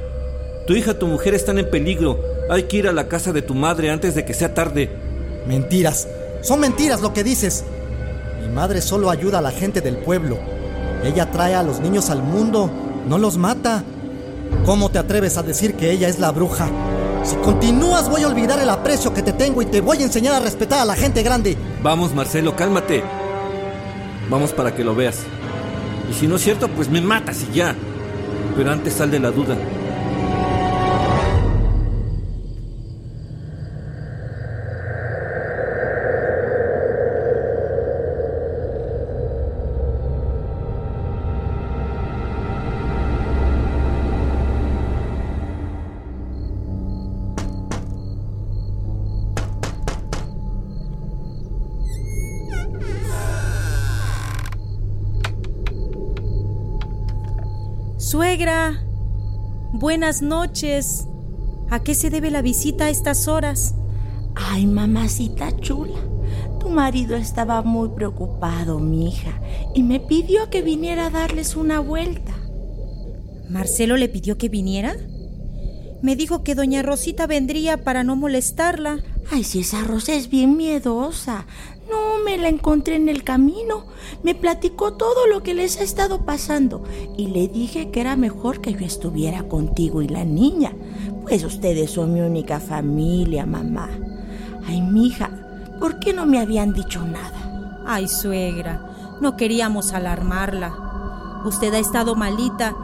Tu 0.66 0.76
hija, 0.76 0.98
tu 0.98 1.07
mujer 1.07 1.35
están 1.35 1.59
en 1.59 1.68
peligro. 1.68 2.20
Hay 2.48 2.62
que 2.62 2.78
ir 2.78 2.88
a 2.88 2.92
la 2.94 3.07
casa 3.07 3.35
de 3.35 3.42
tu 3.42 3.54
madre 3.54 3.90
antes 3.90 4.14
de 4.14 4.24
que 4.24 4.33
sea 4.33 4.54
tarde. 4.54 4.90
Mentiras. 5.46 6.09
Son 6.40 6.59
mentiras 6.59 7.02
lo 7.02 7.12
que 7.12 7.22
dices. 7.22 7.64
Mi 8.40 8.48
madre 8.48 8.81
solo 8.81 9.11
ayuda 9.11 9.40
a 9.40 9.42
la 9.42 9.50
gente 9.50 9.83
del 9.83 9.98
pueblo. 9.98 10.38
Ella 11.04 11.31
trae 11.31 11.54
a 11.54 11.62
los 11.62 11.81
niños 11.81 12.09
al 12.09 12.22
mundo, 12.22 12.70
no 13.07 13.18
los 13.18 13.37
mata. 13.37 13.85
¿Cómo 14.64 14.90
te 14.90 14.98
atreves 14.98 15.37
a 15.37 15.42
decir 15.42 15.74
que 15.74 15.90
ella 15.90 16.09
es 16.09 16.18
la 16.18 16.33
bruja? 16.33 16.70
Si 17.24 17.37
continúas 17.37 18.09
voy 18.09 18.22
a 18.22 18.28
olvidar 18.28 18.59
el 18.59 18.70
aprecio 18.70 19.12
que 19.12 19.22
te 19.22 19.33
tengo 19.33 19.61
y 19.62 19.66
te 19.66 19.81
voy 19.81 19.98
a 19.98 20.04
enseñar 20.04 20.35
a 20.35 20.40
respetar 20.40 20.81
a 20.81 20.85
la 20.85 20.94
gente 20.94 21.22
grande. 21.22 21.57
Vamos, 21.83 22.14
Marcelo, 22.14 22.57
cálmate. 22.57 23.02
Vamos 24.31 24.52
para 24.52 24.74
que 24.74 24.85
lo 24.85 24.94
veas. 24.94 25.20
Y 26.11 26.14
si 26.14 26.26
no 26.26 26.37
es 26.37 26.42
cierto, 26.42 26.68
pues 26.68 26.88
me 26.88 27.00
matas 27.00 27.44
y 27.50 27.54
ya. 27.57 27.74
Pero 28.57 28.70
antes 28.70 28.94
sal 28.94 29.11
de 29.11 29.20
la 29.20 29.31
duda. 29.31 29.57
Buenas 59.98 60.22
noches. 60.22 61.08
¿A 61.70 61.82
qué 61.82 61.92
se 61.92 62.08
debe 62.08 62.30
la 62.30 62.40
visita 62.40 62.84
a 62.84 62.88
estas 62.88 63.26
horas? 63.26 63.74
Ay, 64.37 64.64
mamacita 64.64 65.50
chula. 65.56 65.98
Tu 66.61 66.68
marido 66.68 67.16
estaba 67.16 67.62
muy 67.62 67.88
preocupado, 67.88 68.78
mi 68.78 69.08
hija, 69.08 69.40
y 69.74 69.82
me 69.82 69.98
pidió 69.98 70.50
que 70.50 70.62
viniera 70.62 71.06
a 71.06 71.11
darles 71.11 71.56
una 71.56 71.80
vuelta. 71.80 72.32
¿Marcelo 73.50 73.96
le 73.96 74.08
pidió 74.08 74.38
que 74.38 74.48
viniera? 74.48 74.94
Me 76.00 76.14
dijo 76.14 76.44
que 76.44 76.54
doña 76.54 76.82
Rosita 76.82 77.26
vendría 77.26 77.82
para 77.82 78.04
no 78.04 78.14
molestarla. 78.14 79.00
Ay, 79.32 79.42
si 79.42 79.58
esa 79.58 79.82
Rosa 79.82 80.14
es 80.14 80.30
bien 80.30 80.56
miedosa. 80.56 81.44
No, 81.90 82.07
me 82.24 82.38
la 82.38 82.48
encontré 82.48 82.96
en 82.96 83.09
el 83.09 83.24
camino. 83.24 83.87
Me 84.22 84.35
platicó 84.35 84.94
todo 84.94 85.26
lo 85.26 85.42
que 85.42 85.54
les 85.54 85.78
ha 85.78 85.83
estado 85.83 86.24
pasando 86.24 86.83
y 87.16 87.28
le 87.28 87.48
dije 87.48 87.90
que 87.90 88.00
era 88.00 88.16
mejor 88.16 88.61
que 88.61 88.72
yo 88.72 88.87
estuviera 88.87 89.42
contigo 89.48 90.02
y 90.02 90.09
la 90.09 90.24
niña, 90.24 90.72
pues 91.22 91.44
ustedes 91.44 91.90
son 91.90 92.14
mi 92.14 92.20
única 92.20 92.61
familia, 92.61 93.46
mamá. 93.46 93.90
Ay, 94.66 94.81
mija, 94.81 95.31
¿por 95.81 95.98
qué 95.98 96.12
no 96.12 96.26
me 96.26 96.38
habían 96.38 96.72
dicho 96.72 97.04
nada? 97.04 97.83
Ay, 97.87 98.09
suegra, 98.09 99.16
no 99.20 99.37
queríamos 99.37 99.92
alarmarla. 99.92 101.42
Usted 101.44 101.72
ha 101.74 101.78
estado 101.78 102.14
malita 102.14 102.76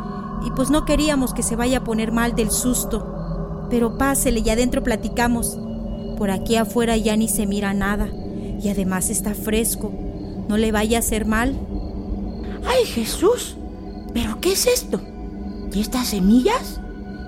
y 0.46 0.50
pues 0.50 0.70
no 0.70 0.84
queríamos 0.84 1.34
que 1.34 1.42
se 1.42 1.56
vaya 1.56 1.78
a 1.78 1.84
poner 1.84 2.12
mal 2.12 2.34
del 2.34 2.50
susto. 2.50 3.66
Pero 3.70 3.98
pásele 3.98 4.40
y 4.40 4.50
adentro 4.50 4.82
platicamos. 4.82 5.58
Por 6.18 6.30
aquí 6.30 6.56
afuera 6.56 6.96
ya 6.96 7.16
ni 7.16 7.28
se 7.28 7.46
mira 7.46 7.74
nada 7.74 8.08
y 8.62 8.68
además 8.68 9.10
está 9.10 9.34
fresco. 9.34 9.92
No 10.48 10.56
le 10.56 10.72
vaya 10.72 10.98
a 10.98 11.00
hacer 11.00 11.26
mal. 11.26 11.54
¡Ay, 12.66 12.84
Jesús! 12.86 13.56
¿Pero 14.12 14.40
qué 14.40 14.52
es 14.52 14.66
esto? 14.66 15.00
¿Y 15.72 15.80
estas 15.80 16.08
semillas? 16.08 16.80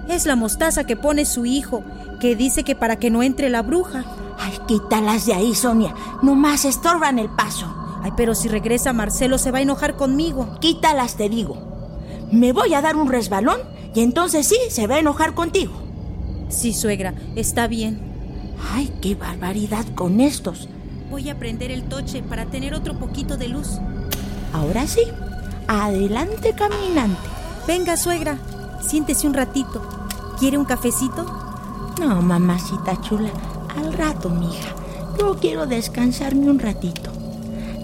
Es 0.08 0.26
la 0.26 0.36
mostaza 0.36 0.84
que 0.84 0.96
pone 0.96 1.24
su 1.24 1.46
hijo. 1.46 1.82
que 2.20 2.34
dice 2.34 2.64
que 2.64 2.74
para 2.74 2.96
que 2.96 3.10
no 3.10 3.22
entre 3.22 3.50
la 3.50 3.60
bruja. 3.60 4.04
Ay, 4.38 4.52
quítalas 4.66 5.26
de 5.26 5.34
ahí, 5.34 5.54
Sonia. 5.54 5.94
Nomás 6.22 6.64
estorban 6.64 7.18
el 7.18 7.28
paso. 7.28 7.66
Ay, 8.02 8.12
pero 8.16 8.34
si 8.34 8.48
regresa 8.48 8.94
Marcelo 8.94 9.36
se 9.36 9.50
va 9.50 9.58
a 9.58 9.62
enojar 9.62 9.96
conmigo. 9.96 10.56
Quítalas, 10.60 11.16
te 11.16 11.28
digo. 11.28 11.58
Me 12.32 12.52
voy 12.52 12.72
a 12.72 12.80
dar 12.80 12.96
un 12.96 13.08
resbalón 13.08 13.60
y 13.94 14.00
entonces 14.00 14.46
sí 14.46 14.56
se 14.70 14.86
va 14.86 14.96
a 14.96 15.00
enojar 15.00 15.34
contigo. 15.34 15.72
Sí, 16.48 16.72
suegra, 16.72 17.14
está 17.34 17.66
bien. 17.66 18.00
Ay, 18.72 18.92
qué 19.02 19.14
barbaridad 19.14 19.84
con 19.94 20.20
estos. 20.20 20.68
Voy 21.10 21.30
a 21.30 21.38
prender 21.38 21.70
el 21.70 21.84
toche 21.84 22.22
para 22.22 22.46
tener 22.46 22.74
otro 22.74 22.98
poquito 22.98 23.36
de 23.36 23.48
luz. 23.48 23.78
Ahora 24.52 24.86
sí, 24.86 25.02
adelante 25.68 26.52
caminante. 26.54 27.20
Venga, 27.66 27.96
suegra, 27.96 28.38
siéntese 28.86 29.26
un 29.26 29.34
ratito. 29.34 29.82
¿Quiere 30.38 30.58
un 30.58 30.64
cafecito? 30.64 31.24
No, 32.00 32.20
mamacita 32.22 33.00
chula, 33.00 33.30
al 33.76 33.92
rato, 33.92 34.28
mija. 34.28 34.74
Yo 35.18 35.36
quiero 35.40 35.66
descansarme 35.66 36.50
un 36.50 36.58
ratito. 36.58 37.10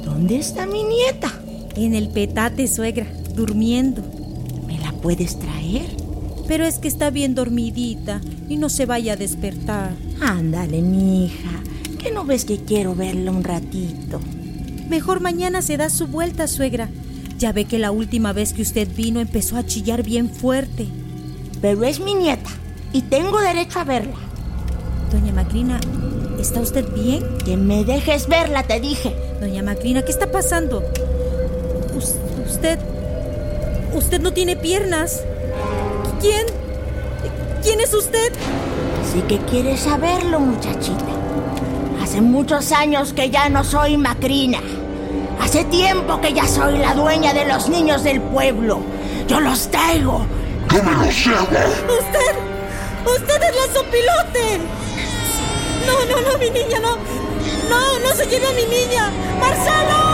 ¿Dónde 0.05 0.37
está 0.37 0.67
mi 0.67 0.85
nieta? 0.85 1.33
En 1.77 1.95
el 1.95 2.09
petate, 2.09 2.69
suegra, 2.69 3.07
durmiendo. 3.35 4.03
¿Me 4.67 4.79
la 4.79 4.93
puedes 4.93 5.39
traer? 5.39 5.87
Pero 6.47 6.65
es 6.65 6.79
que 6.79 6.89
está 6.89 7.11
bien 7.11 7.35
dormidita 7.35 8.21
y 8.49 8.57
no 8.57 8.69
se 8.69 8.85
vaya 8.85 9.15
a 9.15 9.17
despertar. 9.17 9.93
Ándale, 10.21 10.83
mija. 10.83 11.63
¿Qué 12.03 12.11
no 12.11 12.25
ves 12.25 12.45
que 12.45 12.59
quiero 12.65 12.95
verla 12.95 13.31
un 13.31 13.45
ratito? 13.45 14.21
Mejor 14.89 15.21
mañana 15.21 15.63
se 15.63 15.77
da 15.77 15.89
su 15.89 16.07
vuelta, 16.07 16.49
suegra. 16.49 16.89
Ya 17.39 17.53
ve 17.53 17.65
que 17.65 17.79
la 17.79 17.91
última 17.91 18.33
vez 18.33 18.53
que 18.53 18.63
usted 18.63 18.89
vino 18.95 19.21
empezó 19.21 19.57
a 19.57 19.65
chillar 19.67 20.03
bien 20.03 20.29
fuerte. 20.31 20.87
Pero 21.61 21.85
es 21.85 22.01
mi 22.01 22.15
nieta 22.15 22.51
y 22.93 23.03
tengo 23.03 23.41
derecho 23.41 23.79
a 23.81 23.85
verla. 23.85 24.17
Doña 25.13 25.33
Macrina, 25.33 25.79
¿está 26.41 26.61
usted 26.61 26.85
bien? 26.95 27.25
Que 27.45 27.57
me 27.57 27.85
dejes 27.85 28.27
verla, 28.29 28.65
te 28.65 28.81
dije. 28.81 29.15
Doña 29.41 29.63
Macrina, 29.63 30.03
¿qué 30.03 30.11
está 30.11 30.31
pasando? 30.31 30.83
Us- 31.97 32.17
usted... 32.49 32.79
Usted 33.95 34.21
no 34.23 34.33
tiene 34.33 34.57
piernas. 34.57 35.21
¿Quién? 36.21 36.47
¿Quién 37.63 37.79
es 37.81 37.93
usted? 37.93 38.33
Sí 39.13 39.21
que 39.29 39.39
quieres 39.51 39.81
saberlo, 39.81 40.41
muchachita. 40.41 41.05
Hace 42.13 42.21
muchos 42.21 42.73
años 42.73 43.15
que 43.15 43.31
ya 43.31 43.49
no 43.49 43.65
soy 43.65 43.97
Macrina. 43.97 44.59
Hace 45.41 45.65
tiempo 45.65 46.21
que 46.21 46.35
ya 46.35 46.47
soy 46.47 46.77
la 46.77 46.93
dueña 46.93 47.33
de 47.33 47.47
los 47.47 47.71
niños 47.71 48.05
del 48.05 48.21
pueblo. 48.21 48.83
Yo 49.27 49.41
los 49.41 49.71
traigo. 49.71 50.27
¡Usted! 51.89 52.37
¡Usted 53.07 53.43
es 53.43 53.57
la 53.57 53.75
sopilote! 53.75 54.61
No, 55.87 56.05
no, 56.05 56.31
no, 56.31 56.37
mi 56.37 56.51
niña, 56.51 56.81
no. 56.81 56.99
No, 57.71 57.99
no 58.07 58.15
se 58.15 58.27
lleve 58.27 58.47
a 58.47 58.53
mi 58.53 58.67
niña. 58.67 59.11
¡Marcelo! 59.41 60.12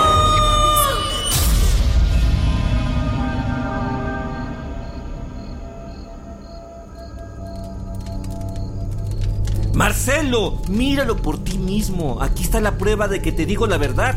Marcelo, 9.88 10.61
míralo 10.68 11.16
por 11.16 11.42
ti 11.42 11.57
mismo. 11.57 12.20
Aquí 12.20 12.42
está 12.42 12.61
la 12.61 12.77
prueba 12.77 13.09
de 13.09 13.22
que 13.22 13.33
te 13.33 13.46
digo 13.46 13.66
la 13.66 13.79
verdad. 13.79 14.16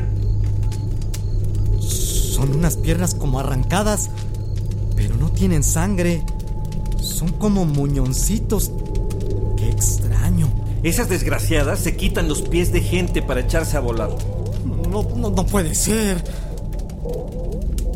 Son 1.80 2.54
unas 2.54 2.76
piernas 2.76 3.16
como 3.16 3.40
arrancadas, 3.40 4.10
pero 4.98 5.16
no 5.16 5.32
tienen 5.32 5.64
sangre. 5.64 6.26
Son 7.00 7.30
como 7.30 7.64
muñoncitos. 7.64 8.70
Qué 9.56 9.70
extraño. 9.70 10.50
Esas 10.84 11.08
desgraciadas 11.08 11.80
se 11.80 11.96
quitan 11.96 12.28
los 12.28 12.42
pies 12.42 12.74
de 12.74 12.82
gente 12.82 13.22
para 13.22 13.40
echarse 13.40 13.78
a 13.78 13.80
volar. 13.80 14.10
No, 14.66 15.04
no, 15.16 15.30
no 15.30 15.46
puede 15.46 15.74
ser. 15.74 16.22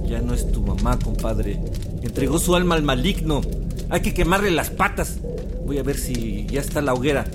Ya 0.08 0.22
no 0.22 0.34
es 0.34 0.50
tu 0.50 0.62
mamá, 0.62 0.98
compadre. 0.98 1.60
Entregó 2.02 2.40
su 2.40 2.56
alma 2.56 2.76
al 2.76 2.84
maligno. 2.84 3.42
Hay 3.90 4.00
que 4.00 4.14
quemarle 4.14 4.52
las 4.52 4.70
patas. 4.70 5.18
Voy 5.66 5.78
a 5.78 5.84
ver 5.84 5.98
si 5.98 6.46
ya 6.46 6.62
está 6.62 6.82
la 6.82 6.94
hoguera. 6.94 7.26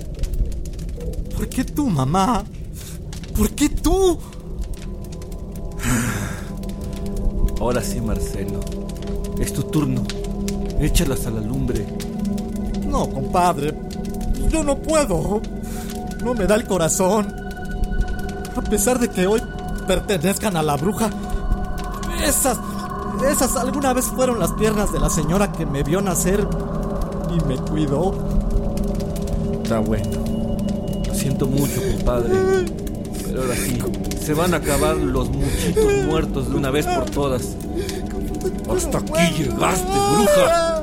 ¿Por 1.41 1.49
qué 1.49 1.63
tú, 1.63 1.89
mamá? 1.89 2.43
¿Por 3.35 3.49
qué 3.49 3.67
tú? 3.67 4.15
Ahora 7.59 7.81
sí, 7.81 7.99
Marcelo. 7.99 8.59
Es 9.39 9.51
tu 9.51 9.63
turno. 9.63 10.03
Échalas 10.79 11.25
a 11.25 11.31
la 11.31 11.41
lumbre. 11.41 11.87
No, 12.85 13.09
compadre. 13.09 13.73
Yo 14.51 14.63
no 14.63 14.77
puedo. 14.77 15.41
No 16.23 16.35
me 16.35 16.45
da 16.45 16.53
el 16.53 16.67
corazón. 16.67 17.33
A 18.55 18.61
pesar 18.61 18.99
de 18.99 19.09
que 19.09 19.25
hoy 19.25 19.41
pertenezcan 19.87 20.55
a 20.55 20.61
la 20.61 20.77
bruja, 20.77 21.09
esas, 22.23 22.59
esas 23.27 23.55
alguna 23.55 23.93
vez 23.93 24.05
fueron 24.05 24.37
las 24.37 24.51
piernas 24.51 24.93
de 24.93 24.99
la 24.99 25.09
señora 25.09 25.51
que 25.51 25.65
me 25.65 25.81
vio 25.81 26.03
nacer 26.03 26.47
y 27.31 27.43
me 27.47 27.55
cuidó. 27.55 28.13
Está 29.63 29.79
bueno. 29.79 30.20
Siento 31.21 31.45
mucho, 31.45 31.79
compadre. 31.95 32.65
Pero 33.27 33.41
ahora 33.43 33.55
sí, 33.55 33.77
se 34.25 34.33
van 34.33 34.55
a 34.55 34.57
acabar 34.57 34.97
los 34.97 35.29
muchitos 35.29 35.93
muertos 36.07 36.49
de 36.49 36.55
una 36.55 36.71
vez 36.71 36.87
por 36.87 37.07
todas. 37.11 37.55
Hasta 38.75 38.97
aquí 38.97 39.43
llegaste, 39.43 39.85
bruja. 39.85 40.81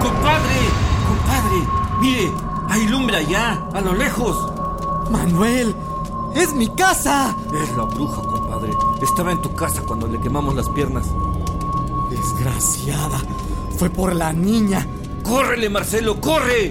¡Compadre! 0.00 0.58
¡Compadre! 1.06 1.58
¡Mire! 2.00 2.30
¡Hay 2.70 2.86
lumbre 2.86 3.16
allá! 3.18 3.62
¡A 3.74 3.80
lo 3.82 3.94
lejos! 3.94 4.52
Manuel, 5.10 5.76
es 6.34 6.54
mi 6.54 6.68
casa. 6.70 7.36
Es 7.62 7.76
la 7.76 7.84
bruja, 7.84 8.22
compadre. 8.22 8.72
Estaba 9.02 9.32
en 9.32 9.42
tu 9.42 9.54
casa 9.54 9.82
cuando 9.82 10.06
le 10.06 10.18
quemamos 10.18 10.54
las 10.54 10.70
piernas. 10.70 11.04
Desgraciada. 12.08 13.20
Fue 13.76 13.90
por 13.90 14.14
la 14.14 14.32
niña. 14.32 14.86
¡Córrele, 15.22 15.68
Marcelo! 15.68 16.20
¡Corre! 16.20 16.70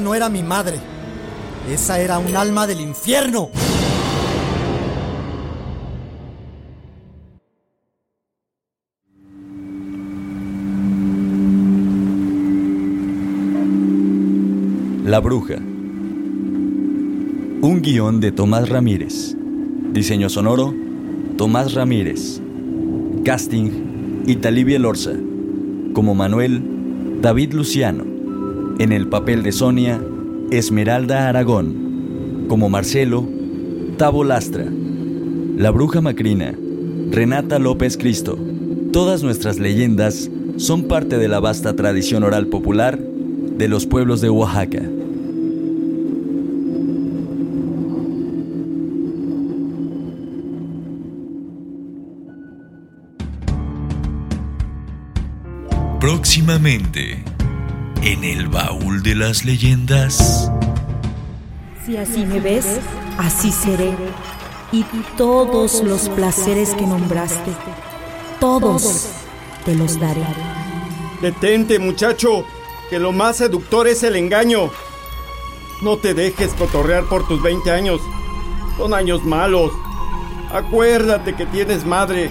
No 0.00 0.14
era 0.14 0.28
mi 0.28 0.42
madre. 0.44 0.78
Esa 1.68 1.98
era 1.98 2.18
un 2.18 2.36
alma 2.36 2.66
del 2.66 2.80
infierno. 2.80 3.50
La 15.04 15.20
Bruja. 15.20 15.56
Un 17.60 17.80
guion 17.82 18.20
de 18.20 18.30
Tomás 18.30 18.68
Ramírez. 18.68 19.34
Diseño 19.92 20.28
sonoro, 20.28 20.72
Tomás 21.36 21.74
Ramírez. 21.74 22.40
Casting, 23.24 24.24
Italibia 24.26 24.78
Lorza. 24.78 25.12
Como 25.92 26.14
Manuel, 26.14 26.62
David 27.20 27.54
Luciano. 27.54 28.07
En 28.78 28.92
el 28.92 29.08
papel 29.08 29.42
de 29.42 29.50
Sonia, 29.50 30.00
Esmeralda 30.52 31.28
Aragón. 31.28 32.46
Como 32.48 32.68
Marcelo, 32.68 33.28
Tavo 33.96 34.22
Lastra. 34.22 34.66
La 35.56 35.72
Bruja 35.72 36.00
Macrina, 36.00 36.54
Renata 37.10 37.58
López 37.58 37.96
Cristo. 37.96 38.38
Todas 38.92 39.24
nuestras 39.24 39.58
leyendas 39.58 40.30
son 40.58 40.84
parte 40.84 41.18
de 41.18 41.26
la 41.26 41.40
vasta 41.40 41.74
tradición 41.74 42.22
oral 42.22 42.46
popular 42.46 42.96
de 42.98 43.66
los 43.66 43.84
pueblos 43.84 44.20
de 44.20 44.30
Oaxaca. 44.30 44.82
Próximamente, 56.00 57.24
en 58.08 58.24
el 58.24 58.48
baúl 58.48 59.02
de 59.02 59.14
las 59.14 59.44
leyendas. 59.44 60.50
Si 61.84 61.98
así 61.98 62.24
me 62.24 62.40
ves, 62.40 62.80
así 63.18 63.52
seré. 63.52 63.94
Y 64.72 64.82
todos 65.18 65.82
los 65.82 66.08
placeres 66.08 66.70
que 66.70 66.86
nombraste, 66.86 67.52
todos 68.40 69.10
te 69.66 69.74
los 69.74 70.00
daré. 70.00 70.24
Detente, 71.20 71.78
muchacho, 71.78 72.46
que 72.88 72.98
lo 72.98 73.12
más 73.12 73.36
seductor 73.36 73.86
es 73.86 74.02
el 74.02 74.16
engaño. 74.16 74.70
No 75.82 75.98
te 75.98 76.14
dejes 76.14 76.54
cotorrear 76.54 77.04
por 77.10 77.28
tus 77.28 77.42
20 77.42 77.70
años. 77.70 78.00
Son 78.78 78.94
años 78.94 79.22
malos. 79.22 79.70
Acuérdate 80.50 81.34
que 81.34 81.44
tienes 81.44 81.84
madre. 81.84 82.30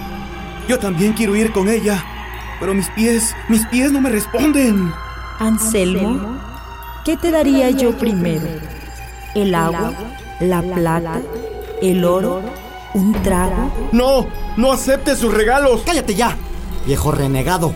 Yo 0.68 0.80
también 0.80 1.12
quiero 1.12 1.36
ir 1.36 1.52
con 1.52 1.68
ella. 1.68 2.04
Pero 2.58 2.74
mis 2.74 2.88
pies, 2.90 3.36
mis 3.48 3.64
pies 3.68 3.92
no 3.92 4.00
me 4.00 4.10
responden. 4.10 4.92
Anselmo, 5.38 6.36
¿qué 7.04 7.16
te 7.16 7.30
daría 7.30 7.70
yo 7.70 7.96
primero? 7.96 8.46
¿El 9.36 9.54
agua? 9.54 9.92
¿La 10.40 10.60
plata? 10.62 11.20
¿El 11.80 12.04
oro? 12.04 12.42
¿Un 12.94 13.12
trago? 13.22 13.70
No, 13.92 14.26
no 14.56 14.72
aceptes 14.72 15.18
sus 15.18 15.32
regalos. 15.32 15.82
Cállate 15.86 16.16
ya, 16.16 16.36
viejo 16.86 17.12
renegado. 17.12 17.72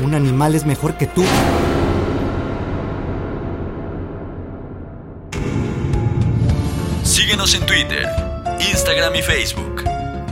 Un 0.00 0.14
animal 0.14 0.56
es 0.56 0.66
mejor 0.66 0.94
que 0.98 1.06
tú. 1.06 1.24
Síguenos 7.04 7.54
en 7.54 7.64
Twitter, 7.64 8.08
Instagram 8.72 9.14
y 9.14 9.22
Facebook. 9.22 9.84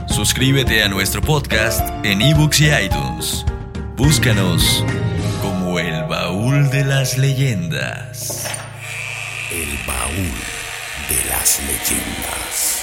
Suscríbete 0.07 0.83
a 0.83 0.89
nuestro 0.89 1.21
podcast 1.21 1.87
en 2.03 2.21
ebooks 2.21 2.59
y 2.59 2.65
iTunes. 2.65 3.45
Búscanos 3.95 4.83
baúl 6.45 6.69
de 6.69 6.83
las 6.83 7.17
leyendas. 7.17 8.47
El 9.51 9.79
baúl 9.87 10.37
de 11.09 11.29
las 11.29 11.59
leyendas. 11.63 12.74